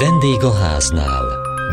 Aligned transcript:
Vendég 0.00 0.42
a 0.44 0.52
háznál. 0.52 1.24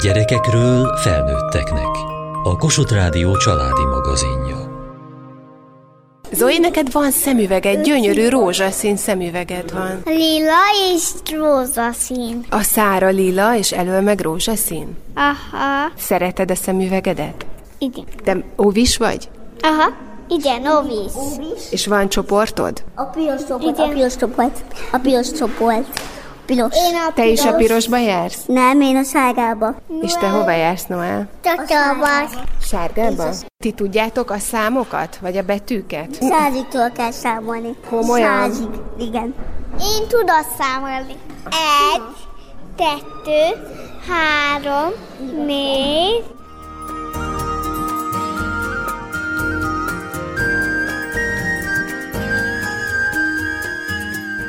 Gyerekekről 0.04 0.98
felnőtteknek. 0.98 1.96
A 2.44 2.58
Kossuth 2.58 2.94
Rádió 2.94 3.38
családi 3.38 3.86
magazinja. 3.86 4.58
Zoe, 6.32 6.58
neked 6.58 6.92
van 6.92 7.12
szemüveged, 7.12 7.84
gyönyörű 7.84 8.30
rózsaszín 8.30 8.98
szemüveged 8.98 9.74
van. 9.74 10.02
Lila 10.06 10.62
és 10.94 11.12
rózsaszín. 11.36 12.46
A 12.50 12.62
szára 12.62 13.10
lila, 13.10 13.56
és 13.56 13.72
elől 13.72 14.02
meg 14.02 14.20
rózsaszín? 14.20 14.98
Aha. 15.16 15.92
Szereted 15.98 16.52
a 16.52 16.56
szemüvegedet? 16.56 17.46
Igen. 17.78 18.06
Te 18.24 18.44
óvis 18.58 18.98
vagy? 18.98 19.30
Aha. 19.62 19.94
Igen, 20.30 20.66
Ovis. 20.66 21.12
És 21.72 21.88
van 21.88 22.10
csoportod? 22.10 22.84
A 22.96 23.04
piros 23.04 23.42
csoport, 23.48 23.80
a 23.80 23.88
piros 23.88 24.16
csoport, 24.16 24.64
a 24.92 24.98
piros 24.98 25.32
csoport. 25.32 26.17
Piros. 26.48 26.76
Én 26.76 26.96
a 26.96 27.14
Te 27.14 27.26
is 27.26 27.46
a 27.46 27.54
pirosba 27.54 27.98
jársz? 27.98 28.44
Nem, 28.46 28.82
én 28.82 28.96
a 28.96 29.04
sárgába. 29.04 29.76
És 30.02 30.14
te 30.14 30.28
hova 30.30 30.52
jársz, 30.52 30.86
Noel? 30.86 31.28
Tatabas. 31.42 32.32
Sárgába? 32.62 33.30
Ti 33.64 33.72
tudjátok 33.72 34.30
a 34.30 34.38
számokat, 34.40 35.18
vagy 35.22 35.38
a 35.38 35.42
betűket? 35.42 36.18
Százitól 36.22 36.92
kell 36.96 37.12
számolni. 37.12 37.76
Komolyan? 37.90 38.50
Százig, 38.50 38.70
igen. 39.00 39.34
Én 39.80 40.08
tudok 40.08 40.46
számolni. 40.60 41.16
Egy, 41.94 42.02
kettő, 42.78 43.64
három, 44.10 44.92
négy, 45.46 46.24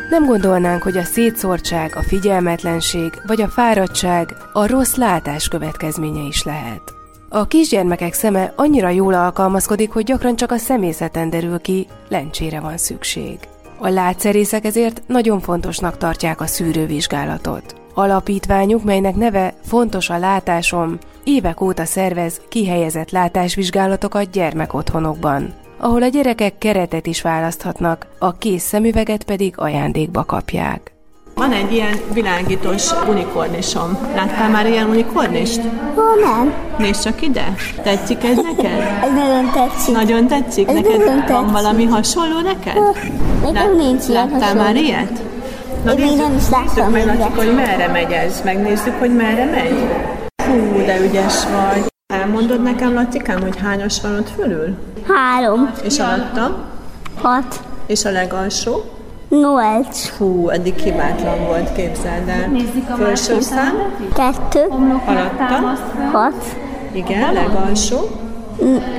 Nem 0.08 0.26
gondolnánk, 0.26 0.82
hogy 0.82 0.96
a 0.96 1.02
szétszórtság, 1.02 1.96
a 1.96 2.02
figyelmetlenség 2.02 3.12
vagy 3.26 3.40
a 3.40 3.48
fáradtság 3.48 4.36
a 4.52 4.66
rossz 4.66 4.94
látás 4.94 5.48
következménye 5.48 6.22
is 6.22 6.42
lehet. 6.42 6.82
A 7.28 7.46
kisgyermekek 7.46 8.12
szeme 8.12 8.52
annyira 8.56 8.88
jól 8.88 9.14
alkalmazkodik, 9.14 9.90
hogy 9.90 10.04
gyakran 10.04 10.36
csak 10.36 10.50
a 10.50 10.56
személyzeten 10.56 11.30
derül 11.30 11.58
ki, 11.58 11.86
lencsére 12.08 12.60
van 12.60 12.76
szükség. 12.76 13.38
A 13.78 13.88
látszerészek 13.88 14.64
ezért 14.64 15.02
nagyon 15.06 15.40
fontosnak 15.40 15.96
tartják 15.96 16.40
a 16.40 16.46
szűrővizsgálatot. 16.46 17.74
Alapítványuk, 17.94 18.84
melynek 18.84 19.14
neve 19.14 19.54
Fontos 19.64 20.10
a 20.10 20.18
látásom, 20.18 20.98
évek 21.24 21.60
óta 21.60 21.84
szervez 21.84 22.40
kihelyezett 22.48 23.10
látásvizsgálatokat 23.10 24.30
gyermekotthonokban 24.30 25.54
ahol 25.78 26.02
a 26.02 26.06
gyerekek 26.08 26.58
keretet 26.58 27.06
is 27.06 27.22
választhatnak, 27.22 28.06
a 28.18 28.36
kész 28.38 28.62
szemüveget 28.62 29.24
pedig 29.24 29.54
ajándékba 29.56 30.24
kapják. 30.24 30.92
Van 31.34 31.52
egy 31.52 31.72
ilyen 31.72 31.96
világítós 32.12 32.90
unikornisom. 33.08 33.98
Láttál 34.14 34.48
már 34.50 34.66
ilyen 34.66 34.88
unikornist? 34.88 35.60
Ó, 35.96 36.00
nem. 36.24 36.52
Nézd 36.78 37.02
csak 37.02 37.22
ide. 37.22 37.54
Tetszik 37.82 38.24
ez 38.24 38.36
neked? 38.36 38.80
Ez 39.04 39.12
nagyon 39.14 39.50
tetszik. 39.52 39.94
Nagyon 39.94 40.26
tetszik? 40.26 40.68
Ez 40.68 40.74
neked 40.74 40.90
nagyon 40.98 41.06
van 41.06 41.26
tetszik. 41.26 41.52
valami 41.52 41.84
hasonló 41.84 42.40
neked? 42.40 42.76
Nekem 43.42 43.76
nincs 43.76 44.08
ilyen 44.08 44.28
Láttál 44.28 44.40
hasonló. 44.40 44.62
már 44.62 44.76
ilyet? 44.76 45.22
Na, 45.84 45.92
Én 45.92 46.06
még 46.06 46.16
nem 46.16 46.34
is 46.36 46.48
láttam 46.50 46.90
nézzük 46.92 47.06
meg, 47.06 47.18
Laci, 47.18 47.36
hogy 47.36 47.54
merre 47.54 47.88
megy 47.88 48.10
ez. 48.12 48.40
Megnézzük, 48.44 48.94
hogy 48.98 49.14
merre 49.16 49.44
megy. 49.44 49.78
Hú, 50.46 50.84
de 50.86 51.00
ügyes 51.00 51.34
vagy. 51.44 51.86
Elmondod 52.18 52.62
nekem, 52.62 52.94
Lacikám, 52.94 53.40
hogy 53.40 53.56
hányas 53.56 54.00
van 54.00 54.14
ott 54.16 54.28
fölül? 54.30 54.74
Három, 55.08 55.70
És 55.84 55.98
alatta? 55.98 56.64
hat, 57.20 57.60
És 57.86 58.04
a 58.04 58.10
legalsó? 58.10 58.84
nyolc, 59.28 60.08
Hú, 60.16 60.48
eddig 60.48 60.74
hibátlan 60.78 61.44
volt, 61.46 61.72
képzeld 61.72 62.28
el. 62.28 62.50
Felső 62.96 63.40
szám, 63.40 63.74
kettő, 64.14 64.66
alatta, 65.06 65.44
hat, 66.12 66.44
igen, 66.92 67.32
legalsó. 67.32 67.96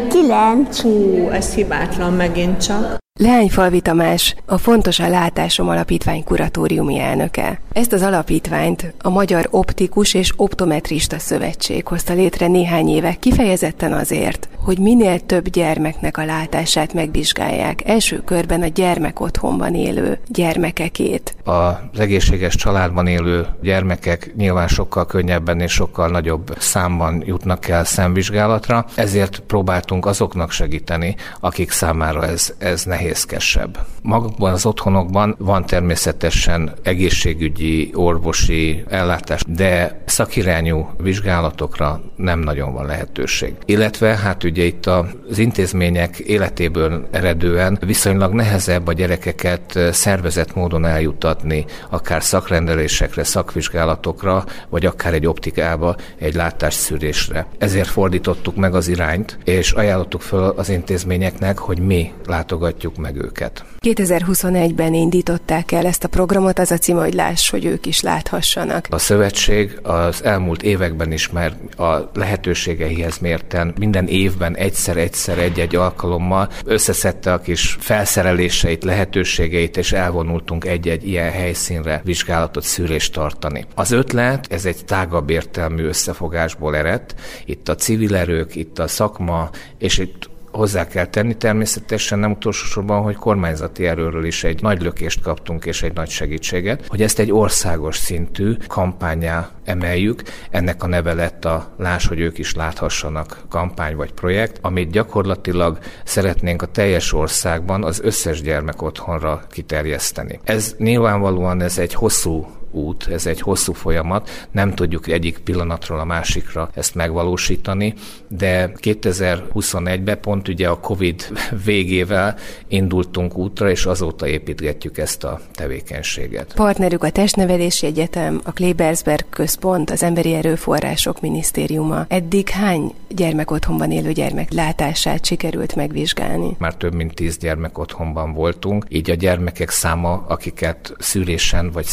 kilenc, 0.09 0.81
Hú, 0.81 1.29
ez 1.31 1.53
hibátlan 1.53 2.13
megint 2.13 2.61
csak. 2.65 2.97
Leányfalvi 3.21 3.81
Tamás 3.81 4.35
a 4.45 4.57
Fontos 4.57 4.99
a 4.99 5.09
Látásom 5.09 5.69
Alapítvány 5.69 6.23
kuratóriumi 6.23 6.99
elnöke. 6.99 7.59
Ezt 7.73 7.93
az 7.93 8.01
alapítványt 8.01 8.93
a 9.01 9.09
Magyar 9.09 9.47
Optikus 9.51 10.13
és 10.13 10.33
Optometrista 10.35 11.19
Szövetség 11.19 11.87
hozta 11.87 12.13
létre 12.13 12.47
néhány 12.47 12.89
éve 12.89 13.13
kifejezetten 13.13 13.93
azért, 13.93 14.49
hogy 14.63 14.79
minél 14.79 15.19
több 15.19 15.49
gyermeknek 15.49 16.17
a 16.17 16.25
látását 16.25 16.93
megvizsgálják, 16.93 17.87
első 17.87 18.21
körben 18.25 18.61
a 18.61 18.67
gyermek 18.67 19.19
otthonban 19.19 19.75
élő 19.75 20.19
gyermekekét. 20.27 21.35
Az 21.43 21.99
egészséges 21.99 22.55
családban 22.55 23.07
élő 23.07 23.45
gyermekek 23.61 24.33
nyilván 24.35 24.67
sokkal 24.67 25.05
könnyebben 25.05 25.59
és 25.59 25.71
sokkal 25.71 26.09
nagyobb 26.09 26.55
számban 26.57 27.23
jutnak 27.25 27.67
el 27.67 27.83
szemvizsgálatra, 27.83 28.85
ezért 28.95 29.39
próbáltunk 29.39 30.05
azoknak 30.05 30.51
segíteni, 30.51 31.15
akik 31.39 31.71
számára 31.71 32.25
ez, 32.25 32.53
ez 32.57 32.83
nehézkesebb. 33.09 33.77
Magukban 34.01 34.53
az 34.53 34.65
otthonokban 34.65 35.35
van 35.37 35.65
természetesen 35.65 36.73
egészségügyi, 36.83 37.91
orvosi 37.93 38.83
ellátás, 38.89 39.41
de 39.47 40.01
szakirányú 40.05 40.89
vizsgálatokra 40.97 42.01
nem 42.15 42.39
nagyon 42.39 42.73
van 42.73 42.85
lehetőség. 42.85 43.53
Illetve 43.65 44.15
hát 44.17 44.43
ugye 44.43 44.63
itt 44.63 44.85
az 44.85 45.37
intézmények 45.37 46.17
életéből 46.17 47.07
eredően 47.11 47.77
viszonylag 47.85 48.33
nehezebb 48.33 48.87
a 48.87 48.93
gyerekeket 48.93 49.79
szervezett 49.91 50.55
módon 50.55 50.85
eljutatni, 50.85 51.65
akár 51.89 52.23
szakrendelésekre, 52.23 53.23
szakvizsgálatokra, 53.23 54.45
vagy 54.69 54.85
akár 54.85 55.13
egy 55.13 55.27
optikába, 55.27 55.95
egy 56.17 56.33
látásszűrésre. 56.35 57.47
Ezért 57.57 57.89
fordítottuk 57.89 58.55
meg 58.55 58.75
az 58.75 58.87
irányt, 58.87 59.37
és 59.43 59.71
ajánlottuk 59.71 60.21
föl 60.21 60.53
az 60.57 60.69
intézményeknek, 60.69 61.57
hogy 61.57 61.79
mi 61.79 62.11
látogatjuk 62.25 62.88
meg 62.97 63.15
őket. 63.15 63.65
2021-ben 63.79 64.93
indították 64.93 65.71
el 65.71 65.85
ezt 65.85 66.03
a 66.03 66.07
programot, 66.07 66.59
az 66.59 66.71
a 66.71 66.77
címe, 66.77 66.99
hogy 67.01 67.13
láss, 67.13 67.49
hogy 67.49 67.65
ők 67.65 67.85
is 67.85 68.01
láthassanak. 68.01 68.87
A 68.89 68.97
szövetség 68.97 69.79
az 69.83 70.23
elmúlt 70.23 70.63
években 70.63 71.11
is 71.11 71.29
már 71.29 71.53
a 71.77 72.09
lehetőségeihez 72.13 73.17
mérten 73.17 73.73
minden 73.79 74.07
évben 74.07 74.55
egyszer-egyszer 74.55 75.37
egy-egy 75.37 75.75
alkalommal 75.75 76.49
összeszedte 76.65 77.33
a 77.33 77.39
kis 77.39 77.77
felszereléseit, 77.79 78.83
lehetőségeit, 78.83 79.77
és 79.77 79.91
elvonultunk 79.91 80.65
egy-egy 80.65 81.07
ilyen 81.07 81.31
helyszínre 81.31 82.01
vizsgálatot, 82.03 82.63
szűrést 82.63 83.13
tartani. 83.13 83.65
Az 83.75 83.91
ötlet, 83.91 84.51
ez 84.51 84.65
egy 84.65 84.85
tágabb 84.85 85.29
értelmű 85.29 85.83
összefogásból 85.83 86.75
eredt. 86.75 87.15
Itt 87.45 87.69
a 87.69 87.75
civil 87.75 88.15
erők, 88.15 88.55
itt 88.55 88.79
a 88.79 88.87
szakma, 88.87 89.49
és 89.77 89.97
itt 89.97 90.29
Hozzá 90.59 90.87
kell 90.87 91.05
tenni 91.05 91.33
természetesen 91.37 92.19
nem 92.19 92.31
utolsó 92.31 92.65
sorban, 92.65 93.01
hogy 93.01 93.15
kormányzati 93.15 93.87
erőről 93.87 94.25
is 94.25 94.43
egy 94.43 94.61
nagy 94.61 94.81
lökést 94.81 95.21
kaptunk 95.21 95.65
és 95.65 95.83
egy 95.83 95.93
nagy 95.93 96.09
segítséget, 96.09 96.87
hogy 96.87 97.01
ezt 97.01 97.19
egy 97.19 97.31
országos 97.31 97.97
szintű 97.97 98.55
kampányá 98.67 99.49
emeljük. 99.63 100.23
Ennek 100.49 100.83
a 100.83 100.87
neve 100.87 101.13
lett 101.13 101.45
a 101.45 101.73
Láss, 101.77 102.07
hogy 102.07 102.19
ők 102.19 102.37
is 102.37 102.55
láthassanak 102.55 103.41
kampány 103.49 103.95
vagy 103.95 104.11
projekt, 104.11 104.59
amit 104.61 104.91
gyakorlatilag 104.91 105.77
szeretnénk 106.03 106.61
a 106.61 106.65
teljes 106.65 107.13
országban 107.13 107.83
az 107.83 108.01
összes 108.03 108.41
gyermek 108.41 108.81
otthonra 108.81 109.41
kiterjeszteni. 109.49 110.39
Ez 110.43 110.75
nyilvánvalóan 110.77 111.61
ez 111.61 111.77
egy 111.77 111.93
hosszú 111.93 112.58
út, 112.71 113.07
ez 113.11 113.25
egy 113.25 113.41
hosszú 113.41 113.73
folyamat, 113.73 114.47
nem 114.51 114.73
tudjuk 114.73 115.07
egyik 115.07 115.37
pillanatról 115.37 115.99
a 115.99 116.05
másikra 116.05 116.69
ezt 116.73 116.95
megvalósítani, 116.95 117.93
de 118.27 118.71
2021-ben 118.81 120.19
pont 120.19 120.47
ugye 120.47 120.67
a 120.67 120.79
Covid 120.79 121.27
végével 121.65 122.35
indultunk 122.67 123.37
útra, 123.37 123.69
és 123.69 123.85
azóta 123.85 124.27
építgetjük 124.27 124.97
ezt 124.97 125.23
a 125.23 125.39
tevékenységet. 125.53 126.53
Partnerük 126.55 127.03
a 127.03 127.09
Testnevelési 127.09 127.85
Egyetem, 127.85 128.41
a 128.43 128.51
Klebersberg 128.51 129.25
Központ, 129.29 129.89
az 129.89 130.03
Emberi 130.03 130.33
Erőforrások 130.33 131.21
Minisztériuma. 131.21 132.05
Eddig 132.07 132.49
hány 132.49 132.93
gyermekotthonban 133.07 133.91
élő 133.91 134.11
gyermek 134.11 134.53
látását 134.53 135.25
sikerült 135.25 135.75
megvizsgálni? 135.75 136.55
Már 136.57 136.75
több 136.75 136.93
mint 136.93 137.13
tíz 137.13 137.37
gyermek 137.37 137.77
otthonban 137.77 138.33
voltunk, 138.33 138.85
így 138.89 139.09
a 139.09 139.13
gyermekek 139.13 139.69
száma, 139.69 140.25
akiket 140.27 140.93
szűrésen 140.97 141.71
vagy 141.71 141.85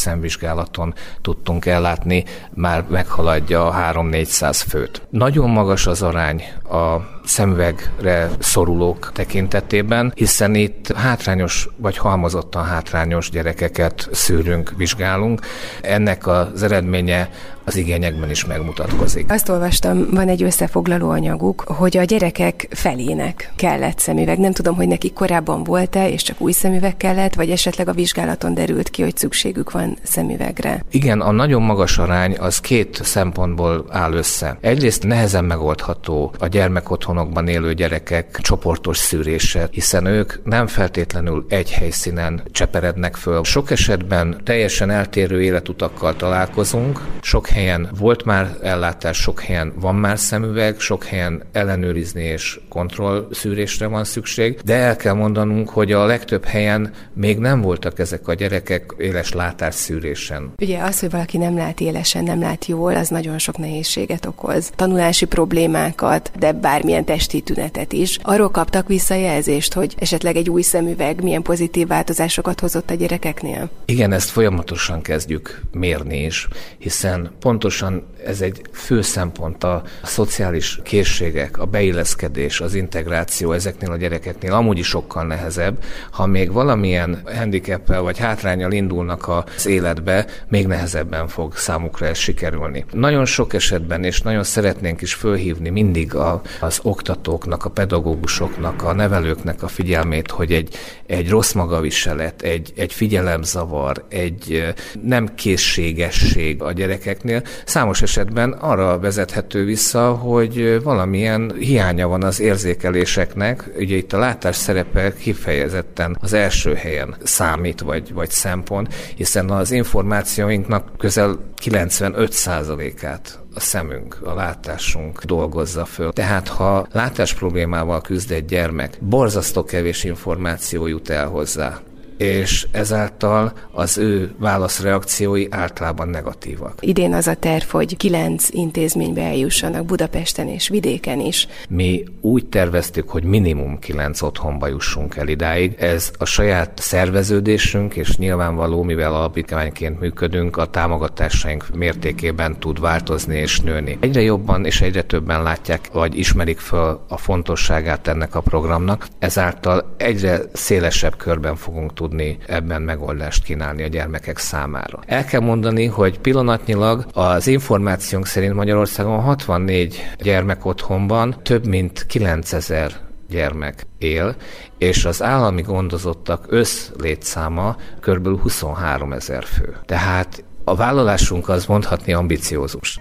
szemvizsgálaton 0.67 0.95
tudtunk 1.23 1.67
ellátni, 1.67 2.25
már 2.55 2.85
meghaladja 2.89 3.69
a 3.69 3.93
3-400 3.93 4.63
főt. 4.69 5.03
Nagyon 5.11 5.51
magas 5.51 5.87
az 5.87 6.03
arány 6.03 6.43
a 6.71 6.97
szemüvegre 7.25 8.31
szorulók 8.39 9.11
tekintetében, 9.13 10.13
hiszen 10.15 10.55
itt 10.55 10.93
hátrányos 10.93 11.69
vagy 11.77 11.97
halmozottan 11.97 12.65
hátrányos 12.65 13.31
gyerekeket 13.31 14.09
szűrünk, 14.13 14.73
vizsgálunk. 14.77 15.41
Ennek 15.81 16.27
az 16.27 16.63
eredménye 16.63 17.31
az 17.67 17.77
igényekben 17.77 18.31
is 18.31 18.45
megmutatkozik. 18.45 19.31
Azt 19.31 19.49
olvastam, 19.49 20.07
van 20.11 20.29
egy 20.29 20.43
összefoglaló 20.43 21.11
anyaguk, 21.11 21.61
hogy 21.67 21.97
a 21.97 22.05
gyerekek 22.05 22.69
felének 22.71 23.53
kellett 23.57 23.99
szemüveg. 23.99 24.39
Nem 24.39 24.53
tudom, 24.53 24.75
hogy 24.75 24.89
nekik 24.89 25.13
korábban 25.13 25.65
volt-e, 25.65 26.09
és 26.09 26.23
csak 26.23 26.41
új 26.41 26.53
szemüveg 26.53 26.97
kellett, 26.97 27.35
vagy 27.35 27.51
esetleg 27.51 27.89
a 27.89 27.93
vizsgálaton 27.93 28.55
derült 28.55 28.91
ki, 28.91 29.03
hogy 29.03 29.17
szükségük 29.17 29.71
van 29.71 29.99
szemüvegre. 30.03 30.85
Igen, 30.91 31.21
a 31.21 31.31
nagyon 31.31 31.63
magas 31.63 31.99
arány 31.99 32.37
az 32.39 32.61
két 32.61 33.01
szempontból 33.03 33.85
áll 33.89 34.13
össze. 34.13 34.59
Egyrészt 34.61 35.07
nehezen 35.07 35.45
megoldható 35.45 36.35
a 36.39 36.47
gyermekotthonokban 36.47 37.49
élő 37.49 37.75
gyerekek 37.75 38.39
csoportos 38.41 38.97
szűrése, 38.97 39.69
hiszen 39.71 40.07
ők 40.07 40.45
nem 40.45 40.67
feltétlenül 40.67 41.47
egy 41.49 41.71
helyszínen 41.71 42.43
cseperednek 42.51 43.17
föl. 43.17 43.45
Sok 43.45 43.71
esetben 43.71 44.41
teljesen 44.45 44.91
eltérő 44.91 45.43
életutakkal 45.43 46.17
találkozunk, 46.17 47.01
sok 47.21 47.49
helyen 47.56 47.88
volt 47.99 48.25
már 48.25 48.56
ellátás, 48.62 49.17
sok 49.17 49.41
helyen 49.41 49.73
van 49.81 49.94
már 49.94 50.19
szemüveg, 50.19 50.81
sok 50.81 51.05
helyen 51.05 51.43
ellenőrizni 51.53 52.23
és 52.23 52.61
kontroll 52.69 53.29
szűrésre 53.31 53.87
van 53.87 54.05
szükség, 54.05 54.61
de 54.64 54.75
el 54.75 54.97
kell 54.97 55.14
mondanunk, 55.14 55.69
hogy 55.69 55.93
a 55.93 56.05
legtöbb 56.05 56.44
helyen 56.44 56.93
még 57.12 57.38
nem 57.38 57.61
voltak 57.61 57.99
ezek 57.99 58.29
a 58.29 58.35
gyerekek 58.35 58.94
éles 58.99 59.32
látásszűrésen. 59.32 60.53
Ugye 60.58 60.82
az, 60.82 61.00
hogy 61.00 61.11
valaki 61.11 61.38
nem 61.38 61.56
lát 61.56 61.81
élesen, 61.81 62.25
nem 62.25 62.41
lát 62.41 62.67
jól, 62.67 62.97
az 62.97 63.08
nagyon 63.08 63.38
sok 63.38 63.58
nehézséget 63.58 64.26
okoz. 64.26 64.70
Tanulási 64.75 65.25
problémákat, 65.25 66.31
de 66.38 66.53
bármilyen 66.53 67.05
testi 67.05 67.41
tünetet 67.41 67.93
is. 67.93 68.19
Arról 68.23 68.50
kaptak 68.50 68.88
visszajelzést, 68.88 69.73
hogy 69.73 69.94
esetleg 69.99 70.37
egy 70.37 70.50
új 70.50 70.62
szemüveg 70.62 71.23
milyen 71.23 71.43
pozitív 71.43 71.87
változásokat 71.87 72.61
hozott 72.61 72.91
a 72.91 72.94
gyerekeknél? 72.94 73.70
Igen, 73.85 74.12
ezt 74.12 74.31
folyamatosan 74.31 75.03
kezdjük 75.03 75.62
mérni 75.73 76.25
is, 76.25 76.49
hiszen 76.79 77.31
pontosan 77.46 78.02
ez 78.25 78.40
egy 78.40 78.60
fő 78.72 79.02
szempont 79.02 79.64
a, 79.64 79.82
szociális 80.02 80.81
készségek, 80.82 81.58
a 81.58 81.64
beilleszkedés, 81.64 82.60
az 82.60 82.75
integráció 82.75 83.52
ezeknél 83.52 83.90
a 83.90 83.96
gyerekeknél 83.96 84.52
amúgy 84.52 84.78
is 84.78 84.87
sokkal 84.87 85.26
nehezebb. 85.26 85.82
Ha 86.10 86.26
még 86.26 86.52
valamilyen 86.52 87.22
handicappel 87.25 88.02
vagy 88.02 88.19
hátrányal 88.19 88.72
indulnak 88.72 89.28
az 89.28 89.66
életbe, 89.66 90.26
még 90.48 90.66
nehezebben 90.66 91.28
fog 91.28 91.56
számukra 91.56 92.06
ez 92.06 92.19
sikerülni. 92.19 92.84
Nagyon 92.93 93.25
sok 93.25 93.52
esetben, 93.52 94.04
és 94.04 94.20
nagyon 94.20 94.44
szeretnénk 94.44 95.02
is 95.02 95.14
fölhívni 95.14 95.69
mindig 95.69 96.14
a, 96.14 96.43
az 96.60 96.81
oktatóknak, 96.82 97.64
a 97.64 97.70
pedagógusoknak, 97.70 98.82
a 98.82 98.93
nevelőknek 98.93 99.62
a 99.62 99.69
figyelmét, 99.69 100.31
hogy 100.31 100.52
egy, 100.52 100.76
egy 101.06 101.28
rossz 101.28 101.52
magaviselet, 101.52 102.43
egy, 102.43 102.72
egy 102.76 102.93
figyelemzavar, 102.93 104.04
egy 104.08 104.75
nem 105.02 105.34
készségesség 105.34 106.62
a 106.62 106.72
gyerekeknél 106.72 107.36
számos 107.65 108.03
esetben 108.03 108.53
arra 108.53 108.99
vezethető 108.99 109.65
vissza, 109.65 110.11
hogy 110.11 110.83
valamilyen 110.83 111.53
hiánya 111.59 112.09
van 112.09 112.23
az 112.23 112.41
érzékeléseknek. 112.41 113.71
Ugye 113.79 113.97
itt 113.97 114.12
a 114.12 114.19
látás 114.19 114.56
szerepe 114.56 115.15
kifejezetten 115.15 116.19
az 116.21 116.33
első 116.33 116.75
helyen 116.75 117.17
számít, 117.23 117.81
vagy, 117.81 118.12
vagy 118.12 118.31
szempont, 118.31 118.94
hiszen 119.17 119.50
az 119.50 119.71
információinknak 119.71 120.99
közel 120.99 121.38
95%-át 121.62 123.39
a 123.55 123.61
szemünk, 123.61 124.19
a 124.25 124.35
látásunk 124.35 125.25
dolgozza 125.25 125.85
föl. 125.85 126.12
Tehát 126.12 126.49
ha 126.49 126.87
látás 126.93 127.35
problémával 127.35 128.00
küzd 128.00 128.31
egy 128.31 128.44
gyermek, 128.44 128.99
borzasztó 129.00 129.65
kevés 129.65 130.05
információ 130.05 130.87
jut 130.87 131.11
el 131.11 131.27
hozzá 131.27 131.81
és 132.17 132.67
ezáltal 132.71 133.53
az 133.73 133.99
ő 133.99 134.35
válaszreakciói 134.39 135.47
általában 135.51 136.09
negatívak. 136.09 136.79
Idén 136.81 137.13
az 137.13 137.27
a 137.27 137.35
terv, 137.35 137.65
hogy 137.69 137.97
kilenc 137.97 138.49
intézménybe 138.51 139.23
eljussanak 139.23 139.85
Budapesten 139.85 140.49
és 140.49 140.69
vidéken 140.69 141.21
is. 141.21 141.49
Mi 141.69 142.05
úgy 142.21 142.47
terveztük, 142.47 143.09
hogy 143.09 143.25
minimum 143.25 143.79
kilenc 143.79 144.23
otthonba 144.23 144.67
jussunk 144.67 145.17
el 145.17 145.29
idáig. 145.29 145.75
Ez 145.79 146.11
a 146.19 146.25
saját 146.25 146.79
szerveződésünk, 146.79 147.95
és 147.95 148.17
nyilvánvaló, 148.17 148.83
mivel 148.83 149.15
alapítványként 149.15 150.01
működünk, 150.01 150.57
a 150.57 150.67
támogatásaink 150.67 151.67
mértékében 151.75 152.59
tud 152.59 152.81
változni 152.81 153.37
és 153.37 153.61
nőni. 153.61 153.99
Egyre 154.01 154.21
jobban 154.21 154.65
és 154.65 154.81
egyre 154.81 155.03
többen 155.03 155.43
látják, 155.43 155.89
vagy 155.93 156.19
ismerik 156.19 156.59
föl 156.59 157.05
a 157.09 157.17
fontosságát 157.17 158.09
ennek 158.09 158.35
a 158.35 158.41
programnak, 158.41 159.07
ezáltal 159.19 159.95
egyre 159.97 160.41
szélesebb 160.53 161.17
körben 161.17 161.57
fogunk 161.57 161.95
tudni 161.95 162.06
tudni 162.06 162.38
ebben 162.47 162.82
megoldást 162.82 163.43
kínálni 163.44 163.82
a 163.82 163.87
gyermekek 163.87 164.38
számára. 164.38 165.00
El 165.06 165.25
kell 165.25 165.41
mondani, 165.41 165.87
hogy 165.87 166.19
pillanatnyilag 166.19 167.06
az 167.12 167.47
információnk 167.47 168.26
szerint 168.26 168.55
Magyarországon 168.55 169.20
64 169.20 170.11
gyermek 170.19 170.64
otthonban 170.64 171.37
több 171.43 171.67
mint 171.67 172.06
9000 172.06 172.93
gyermek 173.29 173.87
él, 173.99 174.37
és 174.79 175.05
az 175.05 175.23
állami 175.23 175.62
gondozottak 175.62 176.44
összlétszáma 176.49 177.76
kb. 178.00 178.41
23 178.41 179.12
ezer 179.12 179.44
fő. 179.44 179.76
Tehát 179.85 180.44
a 180.64 180.75
vállalásunk 180.75 181.49
az 181.49 181.67
mondhatni 181.67 182.12
ambiciózus. 182.12 183.00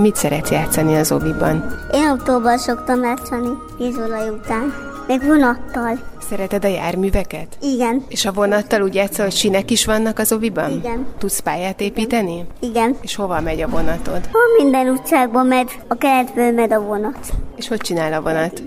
Mit 0.00 0.16
szeretsz 0.16 0.50
játszani 0.50 0.96
az 0.96 1.12
oviban? 1.12 1.78
Én 1.92 2.06
autóban 2.06 2.58
szoktam 2.58 3.02
játszani, 3.02 3.48
vízolaj 3.78 4.28
után. 4.28 4.74
Még 5.06 5.24
vonattal. 5.24 5.98
Szereted 6.28 6.64
a 6.64 6.68
járműveket? 6.68 7.56
Igen. 7.60 8.04
És 8.08 8.24
a 8.24 8.32
vonattal 8.32 8.82
úgy 8.82 8.94
játszol, 8.94 9.24
hogy 9.24 9.34
sinek 9.34 9.70
is 9.70 9.84
vannak 9.84 10.18
az 10.18 10.32
oviban? 10.32 10.70
Igen. 10.70 11.06
Tudsz 11.18 11.40
pályát 11.40 11.80
építeni? 11.80 12.46
Igen. 12.60 12.96
És 13.00 13.14
hova 13.14 13.40
megy 13.40 13.60
a 13.60 13.68
vonatod? 13.68 14.28
Ha 14.32 14.62
minden 14.62 14.88
utcákban 14.88 15.46
megy, 15.46 15.70
a 15.88 15.94
keretből 15.94 16.52
megy 16.52 16.72
a 16.72 16.80
vonat. 16.80 17.18
És 17.56 17.68
hogy 17.68 17.80
csinál 17.80 18.12
a 18.12 18.20
vonat? 18.20 18.62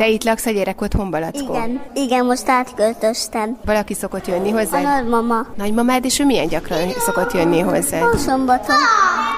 Te 0.00 0.08
itt 0.08 0.24
laksz 0.24 0.46
a 0.46 0.50
gyerek 0.50 0.80
otthonba, 0.80 1.18
Lackó? 1.18 1.54
Igen. 1.54 1.82
Igen, 1.94 2.24
most 2.24 2.48
átköltöztem. 2.48 3.58
Valaki 3.64 3.94
szokott 3.94 4.26
jönni 4.26 4.50
hozzá? 4.50 4.78
A 4.78 4.82
nagymama. 4.82 5.46
Nagymamád, 5.56 6.04
és 6.04 6.18
ő 6.18 6.24
milyen 6.24 6.48
gyakran 6.48 6.88
szokott 6.98 7.32
jönni 7.32 7.60
hozzá? 7.60 8.00
A 8.00 8.16
szombaton. 8.16 8.76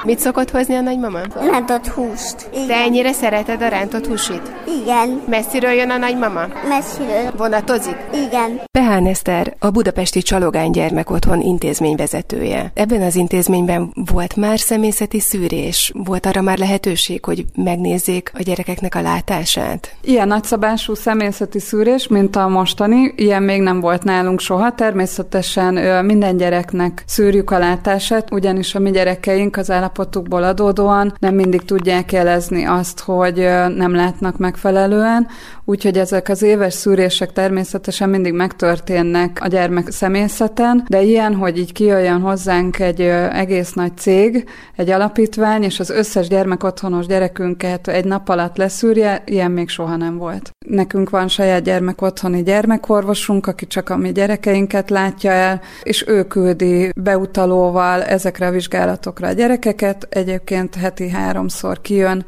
Mit 0.04 0.18
szokott 0.18 0.50
hozni 0.50 0.74
a 0.74 0.80
nagymama? 0.80 1.18
Rántott 1.50 1.86
húst. 1.86 2.48
Igen. 2.52 2.66
Te 2.66 2.74
ennyire 2.74 3.12
szereted 3.12 3.62
a 3.62 3.68
rántott 3.68 4.06
húsit? 4.06 4.42
Igen. 4.82 5.22
Messziről 5.28 5.70
jön 5.70 5.90
a 5.90 5.96
nagymama? 5.96 6.46
Messziről. 6.68 7.32
Vonatozik? 7.36 7.96
Igen. 8.12 8.60
Pehán 8.86 9.06
Eszter, 9.06 9.56
a 9.58 9.70
budapesti 9.70 10.22
Csalogány 10.22 10.70
Gyermekotthon 10.70 11.40
intézményvezetője. 11.40 12.70
Ebben 12.74 13.02
az 13.02 13.14
intézményben 13.14 13.92
volt 14.12 14.36
már 14.36 14.58
személyzeti 14.58 15.20
szűrés? 15.20 15.92
Volt 15.94 16.26
arra 16.26 16.40
már 16.40 16.58
lehetőség, 16.58 17.24
hogy 17.24 17.44
megnézzék 17.54 18.30
a 18.34 18.42
gyerekeknek 18.42 18.94
a 18.94 19.00
látását? 19.00 19.96
Ilyen 20.00 20.28
nagyszabású 20.28 20.94
személyzeti 20.94 21.58
szűrés, 21.58 22.08
mint 22.08 22.36
a 22.36 22.48
mostani, 22.48 23.12
ilyen 23.16 23.42
még 23.42 23.60
nem 23.60 23.80
volt 23.80 24.04
nálunk 24.04 24.40
soha. 24.40 24.74
Természetesen 24.74 26.04
minden 26.04 26.36
gyereknek 26.36 27.02
szűrjük 27.06 27.50
a 27.50 27.58
látását, 27.58 28.32
ugyanis 28.32 28.74
a 28.74 28.78
mi 28.78 28.90
gyerekeink 28.90 29.56
az 29.56 29.70
állapotukból 29.70 30.42
adódóan 30.42 31.14
nem 31.18 31.34
mindig 31.34 31.62
tudják 31.62 32.12
jelezni 32.12 32.64
azt, 32.64 33.00
hogy 33.00 33.36
nem 33.76 33.94
látnak 33.94 34.38
megfelelően, 34.38 35.26
úgyhogy 35.68 35.98
ezek 35.98 36.28
az 36.28 36.42
éves 36.42 36.74
szűrések 36.74 37.32
természetesen 37.32 38.08
mindig 38.08 38.32
megtörténnek 38.32 39.38
a 39.42 39.46
gyermek 39.46 39.90
személyzeten, 39.90 40.84
de 40.88 41.02
ilyen, 41.02 41.34
hogy 41.34 41.58
így 41.58 41.72
kijöjjön 41.72 42.20
hozzánk 42.20 42.78
egy 42.78 43.00
egész 43.32 43.72
nagy 43.72 43.96
cég, 43.96 44.48
egy 44.76 44.90
alapítvány, 44.90 45.62
és 45.62 45.80
az 45.80 45.90
összes 45.90 46.28
gyermekotthonos 46.28 47.06
gyerekünket 47.06 47.88
egy 47.88 48.04
nap 48.04 48.28
alatt 48.28 48.56
leszűrje, 48.56 49.22
ilyen 49.26 49.50
még 49.50 49.68
soha 49.68 49.96
nem 49.96 50.16
volt. 50.16 50.50
Nekünk 50.66 51.10
van 51.10 51.28
saját 51.28 51.62
gyermekotthoni 51.62 52.42
gyermekorvosunk, 52.42 53.46
aki 53.46 53.66
csak 53.66 53.90
a 53.90 53.96
mi 53.96 54.12
gyerekeinket 54.12 54.90
látja 54.90 55.30
el, 55.30 55.60
és 55.82 56.04
ő 56.06 56.26
küldi 56.26 56.90
beutalóval 56.96 58.02
ezekre 58.02 58.46
a 58.46 58.50
vizsgálatokra 58.50 59.28
a 59.28 59.32
gyerekeket. 59.32 60.06
Egyébként 60.10 60.74
heti 60.74 61.08
háromszor 61.08 61.80
kijön 61.80 62.24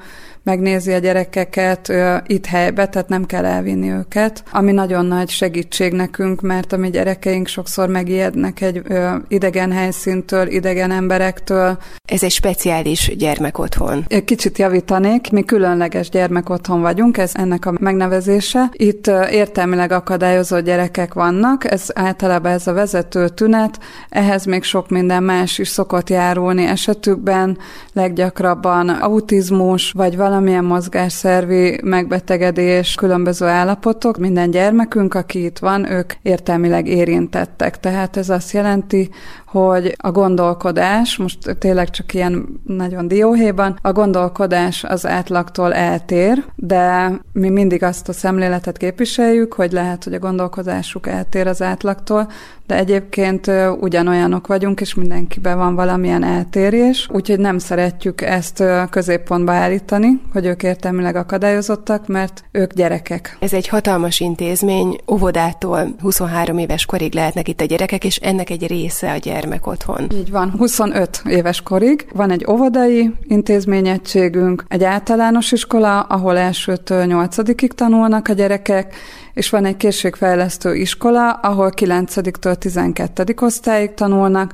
megnézi 0.48 0.92
a 0.92 0.98
gyerekeket 0.98 1.92
itt 2.26 2.46
helybe, 2.46 2.88
tehát 2.88 3.08
nem 3.08 3.26
kell 3.26 3.44
elvinni 3.44 3.90
őket, 3.90 4.42
ami 4.50 4.72
nagyon 4.72 5.06
nagy 5.06 5.28
segítség 5.28 5.92
nekünk, 5.92 6.40
mert 6.40 6.72
a 6.72 6.76
mi 6.76 6.90
gyerekeink 6.90 7.46
sokszor 7.46 7.88
megijednek 7.88 8.60
egy 8.60 8.82
idegen 9.28 9.72
helyszíntől, 9.72 10.46
idegen 10.46 10.90
emberektől. 10.90 11.78
Ez 12.04 12.22
egy 12.22 12.30
speciális 12.30 13.16
gyermekotthon. 13.16 14.04
Kicsit 14.24 14.58
javítanék, 14.58 15.30
mi 15.30 15.42
különleges 15.42 16.08
gyermekotthon 16.08 16.80
vagyunk, 16.80 17.18
ez 17.18 17.32
ennek 17.34 17.66
a 17.66 17.74
megnevezése. 17.80 18.68
Itt 18.72 19.06
értelmileg 19.30 19.92
akadályozott 19.92 20.64
gyerekek 20.64 21.14
vannak, 21.14 21.70
ez 21.70 21.86
általában 21.94 22.52
ez 22.52 22.66
a 22.66 22.72
vezető 22.72 23.28
tünet, 23.28 23.78
ehhez 24.08 24.44
még 24.44 24.62
sok 24.62 24.88
minden 24.88 25.22
más 25.22 25.58
is 25.58 25.68
szokott 25.68 26.10
járulni 26.10 26.66
esetükben, 26.66 27.58
leggyakrabban 27.92 28.88
autizmus, 28.88 29.90
vagy 29.90 30.16
valamilyen 30.38 30.64
mozgásszervi 30.64 31.80
megbetegedés, 31.82 32.94
különböző 32.94 33.46
állapotok. 33.46 34.18
Minden 34.18 34.50
gyermekünk, 34.50 35.14
aki 35.14 35.44
itt 35.44 35.58
van, 35.58 35.90
ők 35.90 36.12
értelmileg 36.22 36.86
érintettek. 36.86 37.80
Tehát 37.80 38.16
ez 38.16 38.28
azt 38.30 38.52
jelenti, 38.52 39.10
hogy 39.50 39.94
a 39.96 40.10
gondolkodás, 40.10 41.16
most 41.16 41.56
tényleg 41.58 41.90
csak 41.90 42.14
ilyen 42.14 42.60
nagyon 42.66 43.08
dióhéjban, 43.08 43.78
a 43.82 43.92
gondolkodás 43.92 44.84
az 44.84 45.06
átlagtól 45.06 45.74
eltér, 45.74 46.44
de 46.54 47.12
mi 47.32 47.48
mindig 47.48 47.82
azt 47.82 48.08
a 48.08 48.12
szemléletet 48.12 48.76
képviseljük, 48.76 49.52
hogy 49.52 49.72
lehet, 49.72 50.04
hogy 50.04 50.14
a 50.14 50.18
gondolkodásuk 50.18 51.06
eltér 51.06 51.46
az 51.46 51.62
átlagtól, 51.62 52.28
de 52.66 52.76
egyébként 52.76 53.50
ugyanolyanok 53.80 54.46
vagyunk, 54.46 54.80
és 54.80 54.94
mindenkiben 54.94 55.58
van 55.58 55.74
valamilyen 55.74 56.24
eltérés, 56.24 57.08
úgyhogy 57.12 57.38
nem 57.38 57.58
szeretjük 57.58 58.20
ezt 58.20 58.64
középpontba 58.90 59.52
állítani, 59.52 60.20
hogy 60.32 60.46
ők 60.46 60.62
értelmileg 60.62 61.16
akadályozottak, 61.16 62.06
mert 62.06 62.44
ők 62.52 62.72
gyerekek. 62.72 63.36
Ez 63.40 63.52
egy 63.52 63.68
hatalmas 63.68 64.20
intézmény, 64.20 64.98
óvodától 65.12 65.94
23 66.00 66.58
éves 66.58 66.86
korig 66.86 67.14
lehetnek 67.14 67.48
itt 67.48 67.60
a 67.60 67.64
gyerekek, 67.64 68.04
és 68.04 68.16
ennek 68.16 68.50
egy 68.50 68.66
része 68.66 69.12
a 69.12 69.16
gyermek 69.40 69.66
otthon. 69.66 70.06
Így 70.12 70.30
van, 70.30 70.50
25 70.50 71.22
éves 71.28 71.62
korig. 71.62 72.06
Van 72.14 72.30
egy 72.30 72.46
óvodai 72.50 73.14
intézményegységünk, 73.22 74.64
egy 74.68 74.84
általános 74.84 75.52
iskola, 75.52 76.00
ahol 76.00 76.36
elsőtől 76.36 77.04
nyolcadikig 77.04 77.72
tanulnak 77.72 78.28
a 78.28 78.32
gyerekek, 78.32 78.96
és 79.34 79.50
van 79.50 79.64
egy 79.64 79.76
készségfejlesztő 79.76 80.74
iskola, 80.74 81.30
ahol 81.32 81.72
9-től 81.76 82.54
12. 82.54 83.34
osztályig 83.40 83.94
tanulnak, 83.94 84.52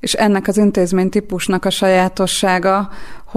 és 0.00 0.12
ennek 0.12 0.48
az 0.48 0.56
intézmény 0.56 1.08
típusnak 1.08 1.64
a 1.64 1.70
sajátossága, 1.70 2.88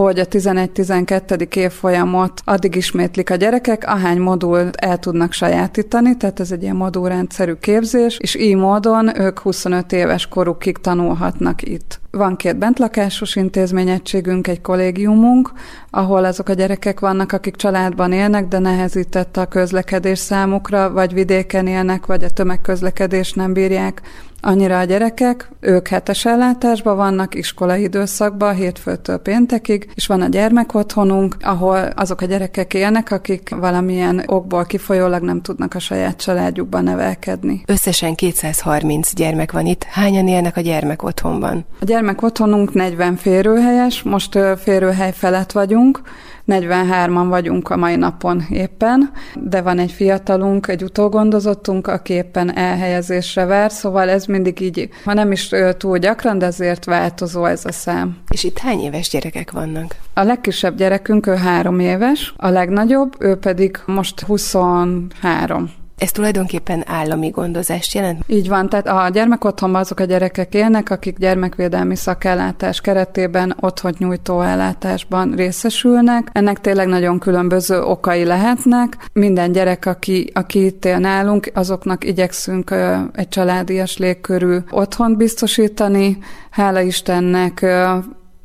hogy 0.03 0.19
a 0.19 0.25
11-12. 0.25 1.55
évfolyamot 1.55 2.41
addig 2.45 2.75
ismétlik 2.75 3.29
a 3.29 3.35
gyerekek, 3.35 3.83
ahány 3.87 4.19
modult 4.19 4.75
el 4.75 4.97
tudnak 4.97 5.31
sajátítani, 5.33 6.17
tehát 6.17 6.39
ez 6.39 6.51
egy 6.51 6.61
ilyen 6.61 6.75
modulrendszerű 6.75 7.53
képzés, 7.53 8.17
és 8.19 8.35
így 8.35 8.55
módon 8.55 9.19
ők 9.19 9.39
25 9.39 9.91
éves 9.91 10.27
korukig 10.27 10.77
tanulhatnak 10.77 11.61
itt. 11.61 11.99
Van 12.11 12.35
két 12.35 12.57
bentlakásos 12.57 13.35
intézményegységünk, 13.35 14.47
egy 14.47 14.61
kollégiumunk, 14.61 15.51
ahol 15.89 16.25
azok 16.25 16.49
a 16.49 16.53
gyerekek 16.53 16.99
vannak, 16.99 17.31
akik 17.31 17.55
családban 17.55 18.11
élnek, 18.11 18.47
de 18.47 18.59
nehezített 18.59 19.37
a 19.37 19.45
közlekedés 19.45 20.19
számukra, 20.19 20.91
vagy 20.91 21.13
vidéken 21.13 21.67
élnek, 21.67 22.05
vagy 22.05 22.23
a 22.23 22.29
tömegközlekedést 22.29 23.35
nem 23.35 23.53
bírják 23.53 24.01
annyira 24.47 24.79
a 24.79 24.83
gyerekek, 24.83 25.49
ők 25.59 25.87
hetes 25.87 26.25
ellátásban 26.25 26.95
vannak, 26.95 27.35
iskolai 27.35 27.81
időszakban, 27.81 28.55
hétfőtől 28.55 29.17
péntekig, 29.17 29.89
és 29.95 30.07
van 30.07 30.21
a 30.21 30.27
gyermekotthonunk, 30.27 31.35
ahol 31.41 31.89
azok 31.95 32.21
a 32.21 32.25
gyerekek 32.25 32.73
élnek, 32.73 33.11
akik 33.11 33.49
valamilyen 33.49 34.23
okból 34.25 34.65
kifolyólag 34.65 35.21
nem 35.21 35.41
tudnak 35.41 35.73
a 35.73 35.79
saját 35.79 36.17
családjukban 36.17 36.83
nevelkedni. 36.83 37.61
Összesen 37.65 38.15
230 38.15 39.13
gyermek 39.13 39.51
van 39.51 39.65
itt. 39.65 39.83
Hányan 39.83 40.27
élnek 40.27 40.57
a 40.57 40.61
gyermekotthonban? 40.61 41.65
A 41.79 41.85
gyermekotthonunk 41.85 42.73
40 42.73 43.15
férőhelyes, 43.15 44.03
most 44.03 44.39
férőhely 44.57 45.13
felett 45.13 45.51
vagyunk, 45.51 46.01
43-an 46.47 47.25
vagyunk 47.29 47.69
a 47.69 47.77
mai 47.77 47.95
napon 47.95 48.43
éppen, 48.49 49.11
de 49.35 49.61
van 49.61 49.79
egy 49.79 49.91
fiatalunk, 49.91 50.67
egy 50.67 50.83
utógondozottunk, 50.83 51.87
aki 51.87 52.13
éppen 52.13 52.57
elhelyezésre 52.57 53.45
vár, 53.45 53.71
szóval 53.71 54.09
ez 54.09 54.25
mindig 54.25 54.59
így, 54.59 54.89
ha 55.03 55.13
nem 55.13 55.31
is 55.31 55.49
túl 55.77 55.97
gyakran, 55.97 56.37
de 56.37 56.45
azért 56.45 56.85
változó 56.85 57.45
ez 57.45 57.65
a 57.65 57.71
szám. 57.71 58.17
És 58.29 58.43
itt 58.43 58.57
hány 58.57 58.79
éves 58.79 59.09
gyerekek 59.09 59.51
vannak? 59.51 59.95
A 60.13 60.21
legkisebb 60.21 60.77
gyerekünk 60.77 61.27
ő 61.27 61.35
három 61.35 61.79
éves, 61.79 62.33
a 62.37 62.49
legnagyobb, 62.49 63.15
ő 63.19 63.35
pedig 63.35 63.79
most 63.85 64.19
23. 64.19 65.69
Ez 65.97 66.11
tulajdonképpen 66.11 66.83
állami 66.85 67.29
gondozást 67.29 67.93
jelent? 67.93 68.23
Így 68.27 68.47
van, 68.47 68.69
tehát 68.69 68.87
a 68.87 69.09
gyermekotthonban 69.09 69.81
azok 69.81 69.99
a 69.99 70.03
gyerekek 70.03 70.53
élnek, 70.53 70.89
akik 70.89 71.17
gyermekvédelmi 71.17 71.95
szakellátás 71.95 72.81
keretében 72.81 73.55
otthont 73.59 73.99
nyújtó 73.99 74.41
ellátásban 74.41 75.33
részesülnek. 75.35 76.29
Ennek 76.31 76.61
tényleg 76.61 76.87
nagyon 76.87 77.19
különböző 77.19 77.81
okai 77.81 78.23
lehetnek. 78.23 78.97
Minden 79.13 79.51
gyerek, 79.51 79.85
aki, 79.85 80.31
aki 80.33 80.65
itt 80.65 80.85
él 80.85 80.97
nálunk, 80.97 81.49
azoknak 81.53 82.03
igyekszünk 82.03 82.73
egy 83.13 83.29
családias 83.29 83.97
légkörű 83.97 84.57
otthont 84.69 85.17
biztosítani. 85.17 86.17
Hála 86.49 86.79
Istennek 86.79 87.65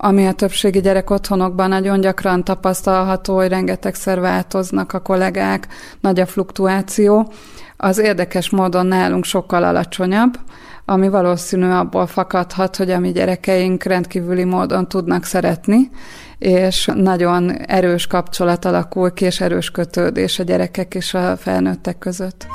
ami 0.04 0.26
a 0.26 0.32
többségi 0.32 0.80
gyerek 0.80 1.10
otthonokban 1.10 1.68
nagyon 1.68 2.00
gyakran 2.00 2.44
tapasztalható, 2.44 3.36
hogy 3.36 3.48
rengetegszer 3.48 4.20
változnak 4.20 4.92
a 4.92 5.00
kollégák, 5.00 5.66
nagy 6.00 6.20
a 6.20 6.26
fluktuáció. 6.26 7.32
Az 7.76 7.98
érdekes 7.98 8.50
módon 8.50 8.86
nálunk 8.86 9.24
sokkal 9.24 9.64
alacsonyabb, 9.64 10.38
ami 10.84 11.08
valószínű 11.08 11.68
abból 11.68 12.06
fakadhat, 12.06 12.76
hogy 12.76 12.90
a 12.90 12.98
mi 12.98 13.12
gyerekeink 13.12 13.82
rendkívüli 13.82 14.44
módon 14.44 14.88
tudnak 14.88 15.24
szeretni, 15.24 15.90
és 16.38 16.90
nagyon 16.94 17.50
erős 17.50 18.06
kapcsolat 18.06 18.64
alakul 18.64 19.12
ki, 19.12 19.24
és 19.24 19.40
erős 19.40 19.70
kötődés 19.70 20.38
a 20.38 20.42
gyerekek 20.42 20.94
és 20.94 21.14
a 21.14 21.36
felnőttek 21.36 21.98
között. 21.98 22.46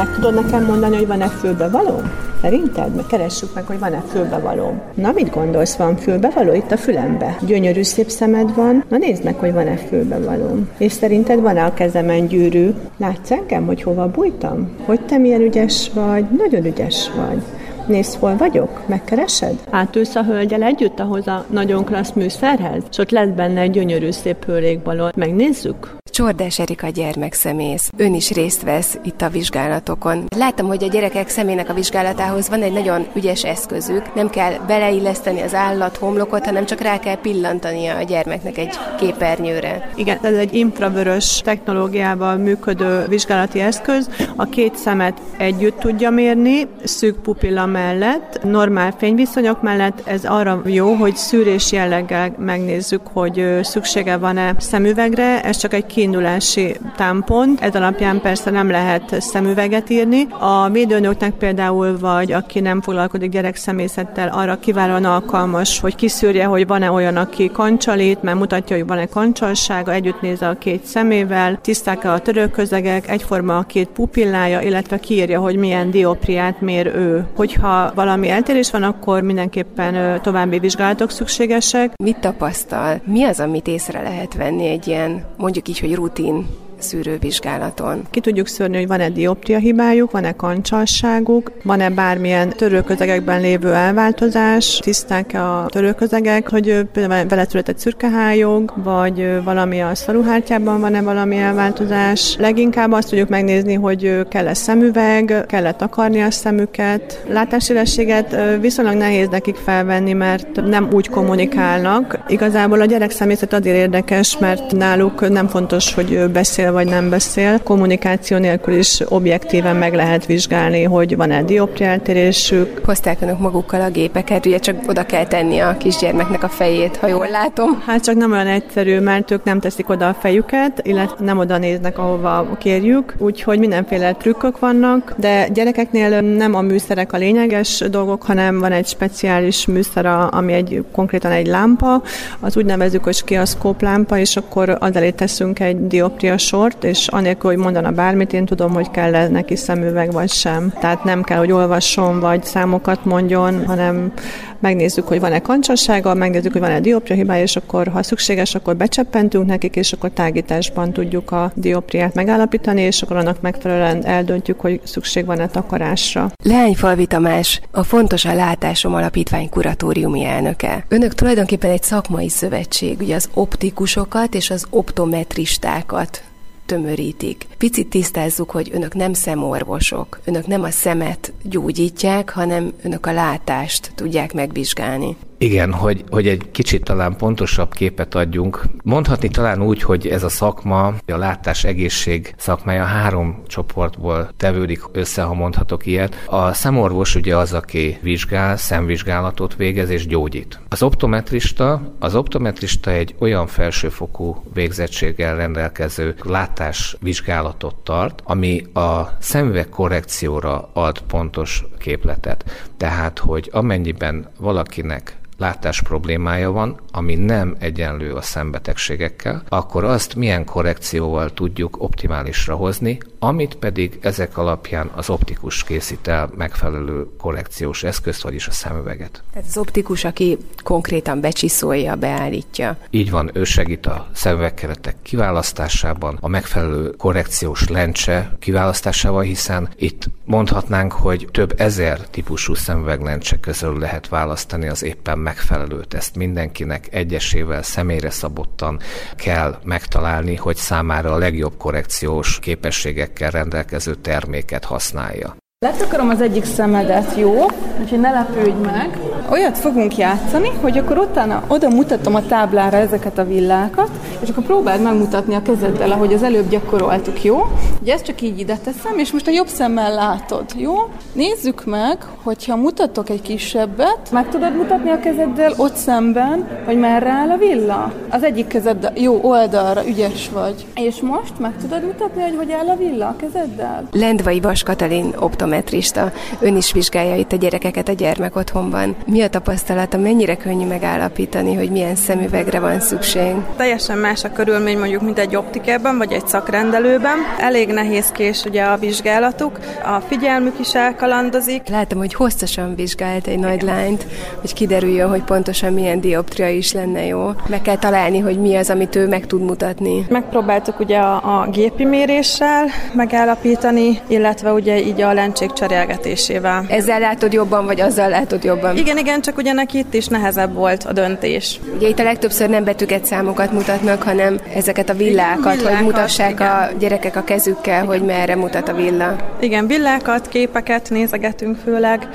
Meg 0.00 0.14
tudod 0.14 0.34
nekem 0.34 0.64
mondani, 0.64 0.96
hogy 0.96 1.06
van-e 1.06 1.28
fülbevaló? 1.28 2.00
Szerinted? 2.42 2.94
Meg 2.94 3.06
keressük 3.06 3.54
meg, 3.54 3.66
hogy 3.66 3.78
van-e 3.78 4.02
fülbevaló. 4.08 4.82
Na, 4.94 5.12
mit 5.12 5.30
gondolsz, 5.30 5.76
van 5.76 5.96
fülbevaló 5.96 6.52
itt 6.52 6.70
a 6.70 6.76
fülembe? 6.76 7.36
Gyönyörű 7.46 7.82
szép 7.82 8.08
szemed 8.08 8.54
van. 8.54 8.84
Na 8.88 8.96
nézd 8.96 9.24
meg, 9.24 9.34
hogy 9.34 9.52
van-e 9.52 9.76
fülbevaló. 9.76 10.58
És 10.78 10.92
szerinted 10.92 11.40
van-e 11.40 11.64
a 11.64 11.74
kezemen 11.74 12.26
gyűrű? 12.26 12.70
Látsz 12.96 13.30
engem, 13.30 13.66
hogy 13.66 13.82
hova 13.82 14.08
bújtam? 14.08 14.70
Hogy 14.84 15.00
te 15.00 15.18
milyen 15.18 15.40
ügyes 15.40 15.90
vagy? 15.94 16.24
Nagyon 16.36 16.64
ügyes 16.64 17.10
vagy. 17.16 17.42
Nézd, 17.86 18.18
hol 18.18 18.36
vagyok? 18.36 18.82
Megkeresed? 18.86 19.54
Átülsz 19.70 20.14
a 20.14 20.24
hölgyel 20.24 20.62
együtt 20.62 21.00
ahhoz 21.00 21.26
a 21.26 21.44
nagyon 21.50 21.84
klassz 21.84 22.12
műszerhez, 22.12 22.82
és 22.90 22.98
ott 22.98 23.10
lesz 23.10 23.34
benne 23.36 23.60
egy 23.60 23.70
gyönyörű 23.70 24.10
szép 24.10 24.44
hőlékbaló. 24.44 25.10
Megnézzük? 25.16 25.99
Csordás 26.10 26.58
Erika 26.58 26.88
gyermekszemész. 26.88 27.90
Ön 27.96 28.14
is 28.14 28.30
részt 28.30 28.62
vesz 28.62 28.98
itt 29.02 29.22
a 29.22 29.28
vizsgálatokon. 29.28 30.24
Láttam, 30.36 30.66
hogy 30.66 30.84
a 30.84 30.88
gyerekek 30.88 31.28
szemének 31.28 31.68
a 31.68 31.74
vizsgálatához 31.74 32.48
van 32.48 32.62
egy 32.62 32.72
nagyon 32.72 33.06
ügyes 33.14 33.44
eszközük. 33.44 34.14
Nem 34.14 34.30
kell 34.30 34.52
beleilleszteni 34.66 35.40
az 35.40 35.54
állat 35.54 35.96
homlokot, 35.96 36.44
hanem 36.44 36.64
csak 36.64 36.80
rá 36.80 36.98
kell 36.98 37.20
pillantania 37.20 37.96
a 37.96 38.02
gyermeknek 38.02 38.58
egy 38.58 38.74
képernyőre. 38.98 39.90
Igen, 39.94 40.18
ez 40.22 40.34
egy 40.34 40.54
infravörös 40.54 41.40
technológiával 41.44 42.36
működő 42.36 43.04
vizsgálati 43.08 43.60
eszköz. 43.60 44.10
A 44.36 44.44
két 44.44 44.76
szemet 44.76 45.20
együtt 45.36 45.78
tudja 45.78 46.10
mérni, 46.10 46.66
szűk 46.84 47.18
pupilla 47.22 47.66
mellett, 47.66 48.40
normál 48.42 48.94
fényviszonyok 48.98 49.62
mellett. 49.62 50.02
Ez 50.04 50.24
arra 50.24 50.62
jó, 50.64 50.92
hogy 50.92 51.16
szűrés 51.16 51.72
jelleggel 51.72 52.34
megnézzük, 52.38 53.06
hogy 53.12 53.58
szüksége 53.62 54.16
van-e 54.16 54.54
szemüvegre. 54.58 55.42
Ez 55.42 55.56
csak 55.56 55.74
egy 55.74 55.86
kiindulási 56.00 56.76
támpont, 56.96 57.60
ez 57.60 57.74
alapján 57.74 58.20
persze 58.20 58.50
nem 58.50 58.70
lehet 58.70 59.20
szemüveget 59.20 59.90
írni. 59.90 60.26
A 60.38 60.68
védőnöknek 60.68 61.32
például, 61.32 61.98
vagy 61.98 62.32
aki 62.32 62.60
nem 62.60 62.80
foglalkozik 62.80 63.30
gyerekszemészettel, 63.30 64.28
arra 64.28 64.58
kiválóan 64.58 65.04
alkalmas, 65.04 65.80
hogy 65.80 65.94
kiszűrje, 65.94 66.44
hogy 66.44 66.66
van-e 66.66 66.90
olyan, 66.90 67.16
aki 67.16 67.50
kancsalít, 67.50 68.22
mert 68.22 68.38
mutatja, 68.38 68.76
hogy 68.76 68.86
van-e 68.86 69.06
kancsalsága, 69.06 69.92
együtt 69.92 70.20
néz 70.20 70.42
a 70.42 70.56
két 70.58 70.84
szemével, 70.84 71.58
tiszták-e 71.62 72.12
a 72.12 72.18
törőközegek, 72.18 73.08
egyforma 73.08 73.58
a 73.58 73.62
két 73.62 73.88
pupillája, 73.88 74.60
illetve 74.60 74.98
kiírja, 74.98 75.40
hogy 75.40 75.56
milyen 75.56 75.90
diopriát 75.90 76.60
mér 76.60 76.86
ő. 76.86 77.26
Hogyha 77.36 77.92
valami 77.94 78.28
eltérés 78.28 78.70
van, 78.70 78.82
akkor 78.82 79.22
mindenképpen 79.22 80.22
további 80.22 80.58
vizsgálatok 80.58 81.10
szükségesek. 81.10 81.92
Mit 82.02 82.18
tapasztal? 82.18 83.00
Mi 83.04 83.24
az, 83.24 83.40
amit 83.40 83.66
észre 83.66 84.02
lehet 84.02 84.34
venni 84.34 84.68
egy 84.68 84.88
ilyen, 84.88 85.24
mondjuk 85.36 85.68
így, 85.68 85.78
hogy 85.80 85.89
rutin 85.96 86.46
szűrővizsgálaton. 86.82 88.02
Ki 88.10 88.20
tudjuk 88.20 88.46
szűrni, 88.46 88.76
hogy 88.76 88.86
van-e 88.86 89.08
dioptria 89.08 89.58
hibájuk, 89.58 90.10
van-e 90.10 90.32
kancsalságuk, 90.32 91.52
van-e 91.62 91.90
bármilyen 91.90 92.48
törőközegekben 92.48 93.40
lévő 93.40 93.72
elváltozás, 93.72 94.78
tiszták-e 94.82 95.42
a 95.42 95.66
törőközegek, 95.68 96.50
hogy 96.50 96.86
például 96.92 97.28
vele 97.28 97.46
született 97.48 97.78
szürkehályog, 97.78 98.72
vagy 98.76 99.42
valami 99.44 99.80
a 99.80 99.94
szaruhártyában 99.94 100.80
van-e 100.80 101.02
valami 101.02 101.36
elváltozás. 101.36 102.36
Leginkább 102.38 102.92
azt 102.92 103.08
tudjuk 103.08 103.28
megnézni, 103.28 103.74
hogy 103.74 104.26
kell-e 104.28 104.54
szemüveg, 104.54 105.44
kell-e 105.46 105.72
takarni 105.72 106.20
a 106.22 106.30
szemüket. 106.30 107.24
Látásélességet 107.28 108.36
viszonylag 108.60 108.94
nehéz 108.94 109.28
nekik 109.28 109.56
felvenni, 109.56 110.12
mert 110.12 110.62
nem 110.66 110.88
úgy 110.92 111.08
kommunikálnak. 111.08 112.18
Igazából 112.28 112.80
a 112.80 112.84
gyerek 112.84 113.10
személyzet 113.10 113.52
azért 113.52 113.76
érdekes, 113.76 114.38
mert 114.38 114.72
náluk 114.72 115.28
nem 115.28 115.48
fontos, 115.48 115.94
hogy 115.94 116.30
beszél 116.32 116.69
vagy 116.72 116.86
nem 116.86 117.08
beszél. 117.10 117.60
Kommunikáció 117.62 118.38
nélkül 118.38 118.74
is 118.74 119.00
objektíven 119.08 119.76
meg 119.76 119.94
lehet 119.94 120.26
vizsgálni, 120.26 120.82
hogy 120.82 121.16
van-e 121.16 121.42
dioptriáltérésük. 121.42 122.80
Hozták 122.84 123.20
önök 123.20 123.38
magukkal 123.38 123.80
a 123.80 123.90
gépeket, 123.90 124.46
ugye 124.46 124.58
csak 124.58 124.76
oda 124.88 125.06
kell 125.06 125.26
tenni 125.26 125.58
a 125.58 125.76
kisgyermeknek 125.76 126.42
a 126.42 126.48
fejét, 126.48 126.96
ha 126.96 127.06
jól 127.06 127.28
látom. 127.30 127.82
Hát 127.86 128.04
csak 128.04 128.14
nem 128.14 128.32
olyan 128.32 128.46
egyszerű, 128.46 128.98
mert 129.00 129.30
ők 129.30 129.44
nem 129.44 129.60
teszik 129.60 129.88
oda 129.88 130.08
a 130.08 130.14
fejüket, 130.14 130.80
illetve 130.82 131.24
nem 131.24 131.38
oda 131.38 131.58
néznek, 131.58 131.98
ahova 131.98 132.56
kérjük, 132.58 133.14
úgyhogy 133.18 133.58
mindenféle 133.58 134.12
trükkök 134.12 134.58
vannak, 134.58 135.14
de 135.16 135.48
gyerekeknél 135.48 136.20
nem 136.20 136.54
a 136.54 136.60
műszerek 136.60 137.12
a 137.12 137.16
lényeges 137.16 137.84
dolgok, 137.90 138.22
hanem 138.22 138.58
van 138.58 138.72
egy 138.72 138.86
speciális 138.86 139.66
műszer, 139.66 140.06
ami 140.30 140.52
egy 140.52 140.84
konkrétan 140.92 141.30
egy 141.30 141.46
lámpa, 141.46 142.02
az 142.40 142.56
úgy 142.56 142.64
nevezük, 142.64 143.04
hogy 143.04 143.14
skiaszkóp 143.14 143.82
lámpa, 143.82 144.18
és 144.18 144.36
akkor 144.36 144.76
az 144.80 144.96
elé 144.96 145.10
teszünk 145.10 145.60
egy 145.60 145.86
dioptria 145.86 146.38
sort, 146.60 146.84
és 146.84 147.08
anélkül, 147.08 147.50
hogy 147.50 147.58
mondana 147.58 147.90
bármit, 147.90 148.32
én 148.32 148.44
tudom, 148.44 148.72
hogy 148.72 148.90
kell 148.90 149.14
-e 149.14 149.28
neki 149.28 149.56
szemüveg 149.56 150.12
vagy 150.12 150.30
sem. 150.30 150.72
Tehát 150.80 151.04
nem 151.04 151.22
kell, 151.22 151.38
hogy 151.38 151.52
olvasson, 151.52 152.20
vagy 152.20 152.44
számokat 152.44 153.04
mondjon, 153.04 153.66
hanem 153.66 154.12
megnézzük, 154.60 155.08
hogy 155.08 155.20
van-e 155.20 155.38
kancsassága, 155.38 156.14
megnézzük, 156.14 156.52
hogy 156.52 156.60
van-e 156.60 156.80
dioptria 156.80 157.16
hibája, 157.16 157.42
és 157.42 157.56
akkor, 157.56 157.88
ha 157.88 158.02
szükséges, 158.02 158.54
akkor 158.54 158.76
becseppentünk 158.76 159.46
nekik, 159.46 159.76
és 159.76 159.92
akkor 159.92 160.10
tágításban 160.10 160.92
tudjuk 160.92 161.30
a 161.30 161.52
diopriát 161.54 162.14
megállapítani, 162.14 162.80
és 162.80 163.02
akkor 163.02 163.16
annak 163.16 163.40
megfelelően 163.40 164.04
eldöntjük, 164.04 164.60
hogy 164.60 164.80
szükség 164.84 165.24
van-e 165.24 165.46
takarásra. 165.46 166.30
Leányfalvi 166.44 167.06
Tamás, 167.06 167.60
a 167.70 167.82
Fontos 167.82 168.24
a 168.24 168.34
Látásom 168.34 168.94
Alapítvány 168.94 169.48
kuratóriumi 169.48 170.24
elnöke. 170.24 170.84
Önök 170.88 171.14
tulajdonképpen 171.14 171.70
egy 171.70 171.82
szakmai 171.82 172.28
szövetség, 172.28 173.00
ugye 173.00 173.14
az 173.14 173.28
optikusokat 173.34 174.34
és 174.34 174.50
az 174.50 174.66
optometristákat 174.70 176.22
tömörítik. 176.70 177.46
Picit 177.58 177.88
tisztázzuk, 177.88 178.50
hogy 178.50 178.70
önök 178.72 178.94
nem 178.94 179.12
szemorvosok, 179.12 180.20
önök 180.24 180.46
nem 180.46 180.62
a 180.62 180.70
szemet 180.70 181.32
gyógyítják, 181.42 182.30
hanem 182.30 182.72
önök 182.82 183.06
a 183.06 183.12
látást 183.12 183.92
tudják 183.94 184.32
megvizsgálni. 184.32 185.16
Igen, 185.42 185.72
hogy, 185.72 186.04
hogy 186.10 186.28
egy 186.28 186.50
kicsit 186.50 186.84
talán 186.84 187.16
pontosabb 187.16 187.72
képet 187.72 188.14
adjunk. 188.14 188.62
Mondhatni 188.82 189.28
talán 189.28 189.62
úgy, 189.62 189.82
hogy 189.82 190.06
ez 190.06 190.22
a 190.22 190.28
szakma, 190.28 190.86
a 191.06 191.16
látás 191.16 191.64
egészség 191.64 192.34
szakmája 192.36 192.84
három 192.84 193.42
csoportból 193.46 194.30
tevődik 194.36 194.82
össze, 194.92 195.22
ha 195.22 195.34
mondhatok 195.34 195.86
ilyet. 195.86 196.24
A 196.26 196.52
szemorvos 196.52 197.14
ugye 197.14 197.36
az, 197.36 197.52
aki 197.52 197.98
vizsgál, 198.02 198.56
szemvizsgálatot 198.56 199.56
végez 199.56 199.90
és 199.90 200.06
gyógyít. 200.06 200.60
Az 200.68 200.82
optometrista, 200.82 201.94
az 201.98 202.14
optometrista 202.14 202.90
egy 202.90 203.14
olyan 203.18 203.46
felsőfokú 203.46 204.42
végzettséggel 204.54 205.36
rendelkező 205.36 206.14
látásvizsgálatot 206.22 207.74
tart, 207.74 208.22
ami 208.24 208.62
a 208.72 209.16
szemüveg 209.18 209.68
korrekcióra 209.68 210.70
ad 210.72 211.00
pontos 211.02 211.64
képletet. 211.78 212.68
Tehát, 212.76 213.18
hogy 213.18 213.48
amennyiben 213.52 214.28
valakinek 214.38 215.18
látás 215.40 215.82
problémája 215.82 216.50
van, 216.50 216.80
ami 216.92 217.14
nem 217.14 217.56
egyenlő 217.58 218.12
a 218.12 218.22
szembetegségekkel, 218.22 219.42
akkor 219.48 219.84
azt 219.84 220.14
milyen 220.14 220.44
korrekcióval 220.44 221.32
tudjuk 221.32 221.82
optimálisra 221.82 222.54
hozni, 222.54 222.98
amit 223.18 223.54
pedig 223.54 223.98
ezek 224.00 224.38
alapján 224.38 224.90
az 224.94 225.10
optikus 225.10 225.64
készít 225.64 226.08
el 226.08 226.30
megfelelő 226.36 227.06
korrekciós 227.18 227.82
eszközt, 227.82 228.22
vagyis 228.22 228.46
a 228.46 228.50
szemüveget. 228.50 229.22
Tehát 229.32 229.48
az 229.48 229.56
optikus, 229.56 230.04
aki 230.04 230.38
konkrétan 230.62 231.20
becsiszolja, 231.20 231.94
beállítja. 231.94 232.76
Így 232.90 233.10
van, 233.10 233.30
ő 233.32 233.44
segít 233.44 233.86
a 233.86 234.08
szemüvegkeretek 234.12 234.96
kiválasztásában, 235.02 236.18
a 236.20 236.28
megfelelő 236.28 236.90
korrekciós 236.90 237.68
lencse 237.68 238.36
kiválasztásával, 238.38 239.22
hiszen 239.22 239.68
itt 239.76 240.08
mondhatnánk, 240.24 240.92
hogy 240.92 241.28
több 241.32 241.54
ezer 241.56 242.00
típusú 242.00 242.54
szemüveglencse 242.54 243.40
közül 243.40 243.78
lehet 243.78 244.08
választani 244.08 244.68
az 244.68 244.82
éppen 244.82 245.18
megfelelőt. 245.30 245.94
Ezt 245.94 246.16
mindenkinek 246.16 246.88
egyesével, 246.90 247.62
személyre 247.62 248.10
szabottan 248.10 248.78
kell 249.16 249.58
megtalálni, 249.64 250.36
hogy 250.36 250.56
számára 250.56 251.12
a 251.12 251.18
legjobb 251.18 251.56
korrekciós 251.56 252.38
képességekkel 252.38 253.30
rendelkező 253.30 253.94
terméket 253.94 254.64
használja. 254.64 255.36
Letakarom 255.66 256.08
az 256.08 256.20
egyik 256.20 256.44
szemedet, 256.44 257.16
jó? 257.16 257.46
Úgyhogy 257.80 258.00
ne 258.00 258.10
lepődj 258.10 258.60
meg. 258.64 258.98
Olyat 259.30 259.58
fogunk 259.58 259.96
játszani, 259.96 260.48
hogy 260.60 260.78
akkor 260.78 260.98
utána 260.98 261.42
oda 261.48 261.68
mutatom 261.68 262.14
a 262.14 262.26
táblára 262.26 262.76
ezeket 262.76 263.18
a 263.18 263.24
villákat, 263.24 263.90
és 264.22 264.28
akkor 264.28 264.44
próbáld 264.44 264.82
megmutatni 264.82 265.34
a 265.34 265.42
kezeddel, 265.42 265.90
ahogy 265.90 266.12
az 266.12 266.22
előbb 266.22 266.48
gyakoroltuk, 266.48 267.24
jó? 267.24 267.46
Ugye 267.82 267.92
ezt 267.92 268.04
csak 268.04 268.20
így 268.20 268.38
ide 268.38 268.56
teszem, 268.56 268.98
és 268.98 269.12
most 269.12 269.26
a 269.26 269.30
jobb 269.30 269.46
szemmel 269.46 269.94
látod, 269.94 270.44
jó? 270.56 270.74
Nézzük 271.12 271.64
meg, 271.64 271.98
hogyha 272.22 272.56
mutatok 272.56 273.08
egy 273.08 273.22
kisebbet, 273.22 274.10
meg 274.12 274.28
tudod 274.28 274.56
mutatni 274.56 274.90
a 274.90 275.00
kezeddel 275.00 275.52
ott 275.56 275.74
szemben, 275.74 276.48
hogy 276.64 276.78
merre 276.78 277.10
áll 277.10 277.30
a 277.30 277.36
villa? 277.36 277.92
Az 278.10 278.22
egyik 278.22 278.46
kezed 278.46 278.92
jó 278.94 279.20
oldalra, 279.22 279.86
ügyes 279.86 280.28
vagy. 280.28 280.66
És 280.74 281.00
most 281.00 281.38
meg 281.38 281.52
tudod 281.60 281.84
mutatni, 281.84 282.22
hogy 282.22 282.36
hogy 282.36 282.52
áll 282.52 282.68
a 282.68 282.76
villa 282.76 283.06
a 283.06 283.16
kezeddel? 283.16 283.88
Lendvai 283.92 284.40
Vas 284.40 284.62
Katalin 284.62 285.14
optometrista. 285.18 286.12
Ön 286.40 286.56
is 286.56 286.72
vizsgálja 286.72 287.16
itt 287.16 287.32
a 287.32 287.36
gyerekeket 287.36 287.88
a 287.88 287.92
gyermekotthonban. 287.92 288.96
Mi 289.06 289.22
a 289.22 289.28
tapasztalata, 289.28 289.98
mennyire 289.98 290.36
könnyű 290.36 290.66
megállapítani, 290.66 291.54
hogy 291.54 291.70
milyen 291.70 291.96
szemüvegre 291.96 292.60
van 292.60 292.80
szükség? 292.80 293.34
Teljesen 293.56 293.98
más 293.98 294.24
a 294.24 294.32
körülmény 294.32 294.78
mondjuk, 294.78 295.02
mint 295.02 295.18
egy 295.18 295.36
optikában 295.36 295.98
vagy 295.98 296.12
egy 296.12 296.26
szakrendelőben. 296.26 297.18
Elég 297.38 297.68
nehézkés 297.72 298.44
ugye 298.44 298.62
a 298.62 298.76
vizsgálatuk, 298.76 299.58
a 299.84 300.00
figyelmük 300.00 300.58
is 300.58 300.74
elkalandozik. 300.74 301.68
Látom, 301.68 301.98
hogy 301.98 302.14
hosszasan 302.14 302.74
vizsgált 302.74 303.26
egy 303.26 303.38
nagy 303.38 303.62
lányt, 303.62 304.06
hogy 304.40 304.52
kiderüljön, 304.52 305.08
hogy 305.08 305.22
pontosan 305.22 305.72
milyen 305.72 306.00
dioptria 306.00 306.48
is 306.48 306.72
lenne 306.72 307.06
jó. 307.06 307.30
Meg 307.48 307.62
kell 307.62 307.76
találni, 307.76 308.18
hogy 308.18 308.40
mi 308.40 308.56
az, 308.56 308.70
amit 308.70 308.96
ő 308.96 309.08
meg 309.08 309.26
tud 309.26 309.42
mutatni. 309.42 310.06
Megpróbáltuk 310.08 310.80
ugye 310.80 310.98
a, 310.98 311.40
a 311.40 311.48
gépi 311.50 311.84
méréssel 311.84 312.66
megállapítani, 312.94 314.00
illetve 314.06 314.52
ugye 314.52 314.78
így 314.78 315.00
a 315.00 315.12
lencsék 315.12 315.52
cserélgetésével. 315.52 316.64
Ezzel 316.68 317.00
látod 317.00 317.32
jobban, 317.32 317.66
vagy 317.66 317.80
azzal 317.80 318.08
látod 318.08 318.44
jobban? 318.44 318.76
Igen, 318.76 318.98
igen, 318.98 319.20
csak 319.20 319.36
ugye 319.36 319.52
neki 319.52 319.78
itt 319.78 319.94
is 319.94 320.06
nehezebb 320.06 320.54
volt 320.54 320.84
a 320.84 320.92
döntés. 320.92 321.60
Ugye 321.76 321.88
itt 321.88 321.98
a 321.98 322.02
legtöbbször 322.02 322.48
nem 322.48 322.64
betűket 322.64 323.04
számokat 323.04 323.52
mutatnak, 323.52 324.02
hanem 324.02 324.40
ezeket 324.54 324.88
a 324.88 324.94
villákat, 324.94 325.54
villákat 325.54 325.76
hogy 325.76 325.84
mutassák 325.84 326.30
igen. 326.30 326.46
a 326.50 326.68
gyerekek 326.78 327.16
a 327.16 327.24
kezükkel, 327.24 327.59
igen. 327.66 327.86
hogy 327.86 328.02
merre 328.02 328.34
mutat 328.34 328.68
a 328.68 328.74
villa. 328.74 329.16
Igen, 329.40 329.66
villákat, 329.66 330.28
képeket 330.28 330.90
nézegetünk 330.90 331.56
főleg, 331.56 332.08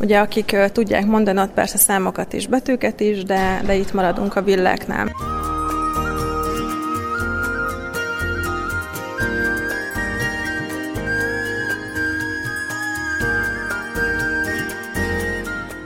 Ugye 0.00 0.18
akik 0.18 0.56
tudják 0.72 1.06
mondani, 1.06 1.40
ott 1.40 1.52
persze 1.52 1.78
számokat 1.78 2.32
és 2.32 2.46
betűket 2.46 3.00
is, 3.00 3.22
de, 3.22 3.60
de 3.66 3.74
itt 3.74 3.92
maradunk 3.92 4.36
a 4.36 4.42
villáknál. 4.42 5.10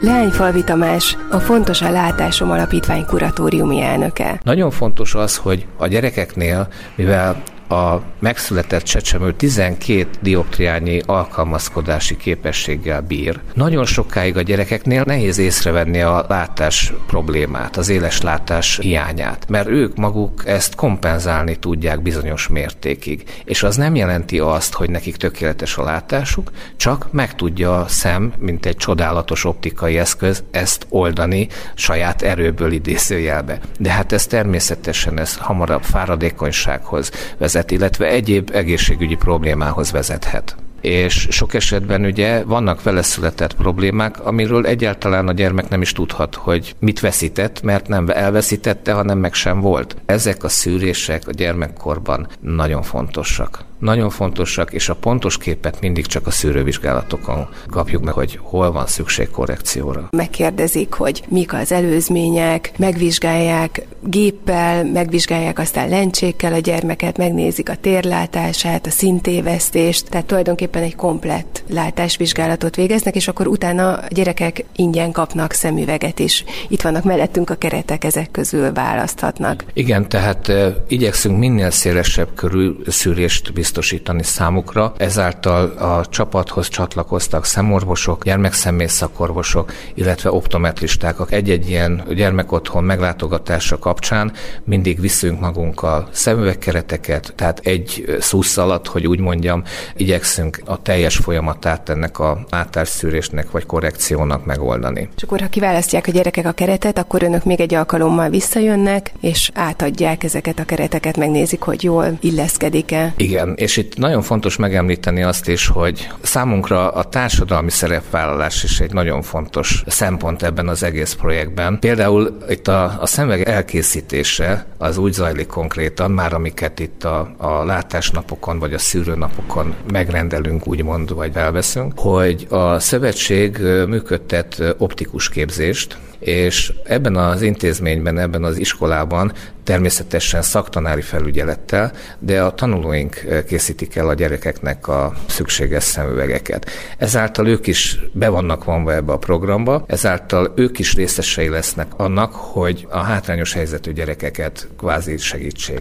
Leányfalvi 0.01 0.64
Tamás, 0.64 1.16
a 1.31 1.38
Fontos 1.38 1.83
a 1.83 1.90
Látásom 1.90 2.51
Alapítvány 2.51 3.05
kuratóriumi 3.07 3.81
elnöke. 3.81 4.40
Nagyon 4.42 4.70
fontos 4.70 5.14
az, 5.14 5.37
hogy 5.37 5.66
a 5.77 5.87
gyerekeknél, 5.87 6.68
mivel 6.94 7.42
a 7.70 8.02
megszületett 8.18 8.83
csecsemő 8.83 9.33
12 9.33 10.06
dioptriányi 10.20 11.02
alkalmazkodási 11.06 12.16
képességgel 12.16 13.00
bír. 13.00 13.40
Nagyon 13.54 13.85
sokáig 13.85 14.37
a 14.37 14.42
gyerekeknél 14.42 15.02
nehéz 15.06 15.38
észrevenni 15.38 16.00
a 16.00 16.24
látás 16.28 16.92
problémát, 17.06 17.76
az 17.76 17.88
éles 17.88 18.20
látás 18.20 18.78
hiányát, 18.83 19.48
mert 19.48 19.68
ők 19.68 19.96
maguk 19.96 20.42
ezt 20.46 20.74
kompenzálni 20.74 21.56
tudják 21.56 22.02
bizonyos 22.02 22.48
mértékig. 22.48 23.24
És 23.44 23.62
az 23.62 23.76
nem 23.76 23.94
jelenti 23.94 24.38
azt, 24.38 24.74
hogy 24.74 24.90
nekik 24.90 25.16
tökéletes 25.16 25.76
a 25.76 25.83
látásuk, 25.83 26.50
csak 26.76 27.12
meg 27.12 27.35
tudja 27.35 27.80
a 27.80 27.88
szem, 27.88 28.33
mint 28.38 28.66
egy 28.66 28.76
csodálatos 28.76 29.44
optikai 29.44 29.98
eszköz, 29.98 30.42
ezt 30.50 30.87
oldani 30.88 31.48
saját 31.74 32.22
erőből 32.22 32.72
idézőjelbe. 32.72 33.59
De 33.78 33.90
hát 33.90 34.12
ez 34.12 34.26
természetesen 34.26 35.18
ez 35.18 35.37
hamarabb 35.37 35.83
fáradékonysághoz 35.83 37.11
vezet 37.38 37.60
sebészet, 37.61 37.70
illetve 37.70 38.07
egyéb 38.07 38.51
egészségügyi 38.53 39.16
problémához 39.16 39.90
vezethet 39.90 40.57
és 40.81 41.27
sok 41.31 41.55
esetben 41.55 42.05
ugye 42.05 42.44
vannak 42.44 42.83
vele 42.83 43.03
született 43.03 43.55
problémák, 43.55 44.27
amiről 44.27 44.66
egyáltalán 44.66 45.29
a 45.29 45.33
gyermek 45.33 45.68
nem 45.68 45.83
is 45.83 45.92
tudhat, 45.92 46.35
hogy 46.35 46.75
mit 46.79 47.01
veszített, 47.01 47.62
mert 47.62 47.88
nem 47.88 48.09
elveszítette, 48.09 48.92
hanem 48.92 49.18
meg 49.18 49.35
sem 49.35 49.61
volt. 49.61 49.96
Ezek 50.07 50.44
a 50.44 50.49
szűrések 50.49 51.29
a 51.29 51.33
gyermekkorban 51.33 52.29
nagyon 52.40 52.83
fontosak 52.83 53.64
nagyon 53.81 54.11
fontosak, 54.11 54.73
és 54.73 54.88
a 54.88 54.95
pontos 54.95 55.38
képet 55.38 55.81
mindig 55.81 56.07
csak 56.07 56.27
a 56.27 56.31
szűrővizsgálatokon 56.31 57.49
kapjuk 57.71 58.03
meg, 58.03 58.14
hogy 58.14 58.38
hol 58.43 58.73
van 58.73 58.87
szükség 58.87 59.31
korrekcióra. 59.31 60.09
Megkérdezik, 60.11 60.93
hogy 60.93 61.23
mik 61.29 61.53
az 61.53 61.73
előzmények, 61.73 62.73
megvizsgálják 62.77 63.87
géppel, 64.03 64.85
megvizsgálják 64.85 65.59
aztán 65.59 65.88
lencsékkel 65.88 66.53
a 66.53 66.59
gyermeket, 66.59 67.16
megnézik 67.16 67.69
a 67.69 67.77
térlátását, 67.77 68.87
a 68.87 68.90
szintévesztést, 68.90 70.09
tehát 70.09 70.27
tulajdonképpen 70.27 70.83
egy 70.83 70.97
komplett 70.97 71.62
látásvizsgálatot 71.69 72.77
végeznek, 72.77 73.14
és 73.14 73.29
akkor 73.29 73.47
utána 73.47 73.93
a 73.93 74.07
gyerekek 74.09 74.64
ingyen 74.77 75.12
kapnak 75.12 75.53
szemüveget 75.53 76.19
is. 76.19 76.45
Itt 76.69 76.83
vannak 76.83 77.05
mellettünk 77.05 77.51
a 77.51 77.55
keretek, 77.55 78.05
ezek 78.05 78.31
közül 78.31 78.73
választhatnak. 78.73 79.64
Igen, 79.73 80.09
tehát 80.09 80.49
e, 80.49 80.85
igyekszünk 80.88 81.38
minél 81.38 81.71
szélesebb 81.71 82.29
körül 82.35 82.83
szűrést 82.87 83.53
biztosítani 83.53 83.69
biztosítani 83.70 84.22
számukra. 84.22 84.92
Ezáltal 84.96 85.64
a 85.64 86.06
csapathoz 86.06 86.68
csatlakoztak 86.68 87.44
szemorvosok, 87.44 88.24
gyermekszemész 88.24 88.92
szakorvosok, 88.92 89.72
illetve 89.94 90.33
optometristák. 90.33 91.16
Egy-egy 91.28 91.68
ilyen 91.68 92.04
gyermekotthon 92.14 92.85
meglátogatása 92.85 93.78
kapcsán 93.78 94.33
mindig 94.64 95.00
viszünk 95.00 95.40
magunkkal 95.40 96.09
szemüvegkereteket, 96.12 97.33
tehát 97.37 97.59
egy 97.59 98.16
szusz 98.20 98.56
alatt, 98.56 98.87
hogy 98.87 99.06
úgy 99.06 99.20
mondjam, 99.20 99.62
igyekszünk 99.96 100.61
a 100.64 100.83
teljes 100.83 101.16
folyamatát 101.16 101.88
ennek 101.88 102.18
a 102.18 102.46
látásszűrésnek 102.50 103.50
vagy 103.50 103.66
korrekciónak 103.66 104.44
megoldani. 104.44 105.09
És 105.16 105.22
akkor, 105.22 105.40
ha 105.40 105.48
kiválasztják 105.48 106.06
a 106.06 106.11
gyerekek 106.11 106.46
a 106.46 106.52
keretet, 106.52 106.98
akkor 106.98 107.22
önök 107.22 107.44
még 107.44 107.61
egy 107.61 107.74
alkalommal 107.74 108.28
visszajönnek, 108.28 109.12
és 109.20 109.50
átadják 109.54 110.24
ezeket 110.24 110.59
a 110.59 110.64
kereteket, 110.64 111.16
megnézik, 111.16 111.62
hogy 111.62 111.83
jól 111.83 112.18
illeszkedik-e. 112.20 113.14
Igen, 113.16 113.54
és 113.61 113.77
itt 113.77 113.96
nagyon 113.96 114.23
fontos 114.23 114.57
megemlíteni 114.57 115.23
azt 115.23 115.49
is, 115.49 115.66
hogy 115.66 116.09
számunkra 116.20 116.90
a 116.90 117.05
társadalmi 117.05 117.70
szerepvállalás 117.70 118.64
is 118.64 118.81
egy 118.81 118.92
nagyon 118.92 119.23
fontos 119.23 119.83
szempont 119.87 120.42
ebben 120.42 120.68
az 120.68 120.83
egész 120.83 121.12
projektben. 121.12 121.79
Például 121.79 122.37
itt 122.49 122.68
a, 122.68 122.96
a 123.01 123.07
szemüveg 123.07 123.49
elkészítése 123.49 124.66
az 124.79 124.99
úgy 124.99 125.12
zajlik 125.12 125.46
konkrétan, 125.46 126.11
már 126.11 126.33
amiket 126.33 126.81
itt 126.81 127.05
a, 127.05 127.35
a 127.37 127.64
látásnapokon 127.64 128.59
vagy 128.59 128.73
a 128.75 128.79
szűrőnapokon 128.79 129.75
megrendelünk, 129.92 130.66
úgymond, 130.66 131.14
vagy 131.14 131.37
elveszünk, 131.37 131.92
hogy 131.96 132.46
a 132.51 132.79
szövetség 132.79 133.59
működtet 133.87 134.75
optikus 134.79 135.29
képzést, 135.29 135.99
és 136.20 136.72
ebben 136.85 137.16
az 137.16 137.42
intézményben, 137.42 138.18
ebben 138.18 138.44
az 138.44 138.59
iskolában 138.59 139.33
természetesen 139.64 140.42
szaktanári 140.42 141.00
felügyelettel, 141.00 141.92
de 142.18 142.42
a 142.42 142.54
tanulóink 142.54 143.44
készítik 143.46 143.96
el 143.96 144.09
a 144.09 144.14
gyerekeknek 144.14 144.88
a 144.88 145.12
szükséges 145.26 145.85
szemüvegeket. 145.85 146.70
Ezáltal 146.98 147.48
ők 147.48 147.66
is 147.66 147.98
be 148.12 148.28
vannak 148.28 148.64
vonva 148.64 148.94
ebbe 148.94 149.12
a 149.12 149.18
programba, 149.18 149.85
ezáltal 149.87 150.52
ők 150.56 150.78
is 150.78 150.94
részesei 150.94 151.48
lesznek 151.48 151.87
annak, 151.96 152.35
hogy 152.35 152.87
a 152.90 152.98
hátrányos 152.98 153.52
helyzetű 153.52 153.92
gyerekeket 153.92 154.68
kvázi 154.76 155.16
segítsék. 155.16 155.80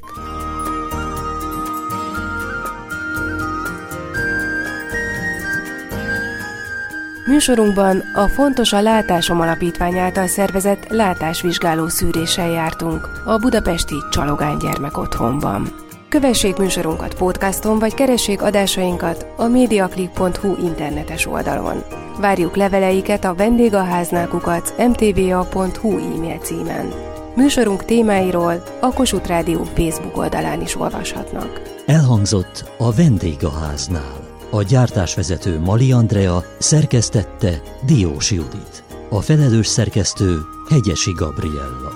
Műsorunkban 7.29 8.03
a 8.13 8.27
Fontos 8.27 8.73
a 8.73 8.81
Látásom 8.81 9.41
Alapítvány 9.41 9.97
által 9.97 10.27
szervezett 10.27 10.87
látásvizsgáló 10.87 11.87
szűréssel 11.87 12.49
jártunk 12.49 13.21
a 13.25 13.37
budapesti 13.37 13.95
Csalogány 14.11 14.57
gyermek 14.57 14.97
otthonban. 14.97 15.73
Kövessék 16.09 16.57
műsorunkat 16.57 17.13
podcaston, 17.13 17.79
vagy 17.79 17.93
keressék 17.93 18.41
adásainkat 18.41 19.25
a 19.37 19.47
mediaclick.hu 19.47 20.65
internetes 20.65 21.27
oldalon. 21.27 21.83
Várjuk 22.19 22.55
leveleiket 22.55 23.25
a 23.25 23.35
vendégháználkukat 23.35 24.73
mtva.hu 24.77 25.97
e-mail 25.97 26.37
címen. 26.37 26.91
Műsorunk 27.35 27.85
témáiról 27.85 28.63
a 28.79 28.93
Kossuth 28.93 29.27
Rádió 29.27 29.63
Facebook 29.63 30.17
oldalán 30.17 30.61
is 30.61 30.79
olvashatnak. 30.79 31.61
Elhangzott 31.85 32.71
a 32.77 32.91
vendégháznál. 32.91 34.28
A 34.51 34.63
gyártásvezető 34.63 35.59
Mali 35.59 35.91
Andrea 35.91 36.43
szerkesztette 36.59 37.61
Diós 37.85 38.31
Judit. 38.31 38.83
A 39.09 39.21
felelős 39.21 39.67
szerkesztő 39.67 40.39
Hegyesi 40.69 41.11
Gabriella. 41.11 41.93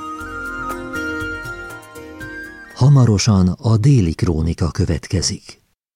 Hamarosan 2.76 3.48
a 3.48 3.78
déli 3.78 4.14
krónika 4.14 4.72
következik. 4.72 5.63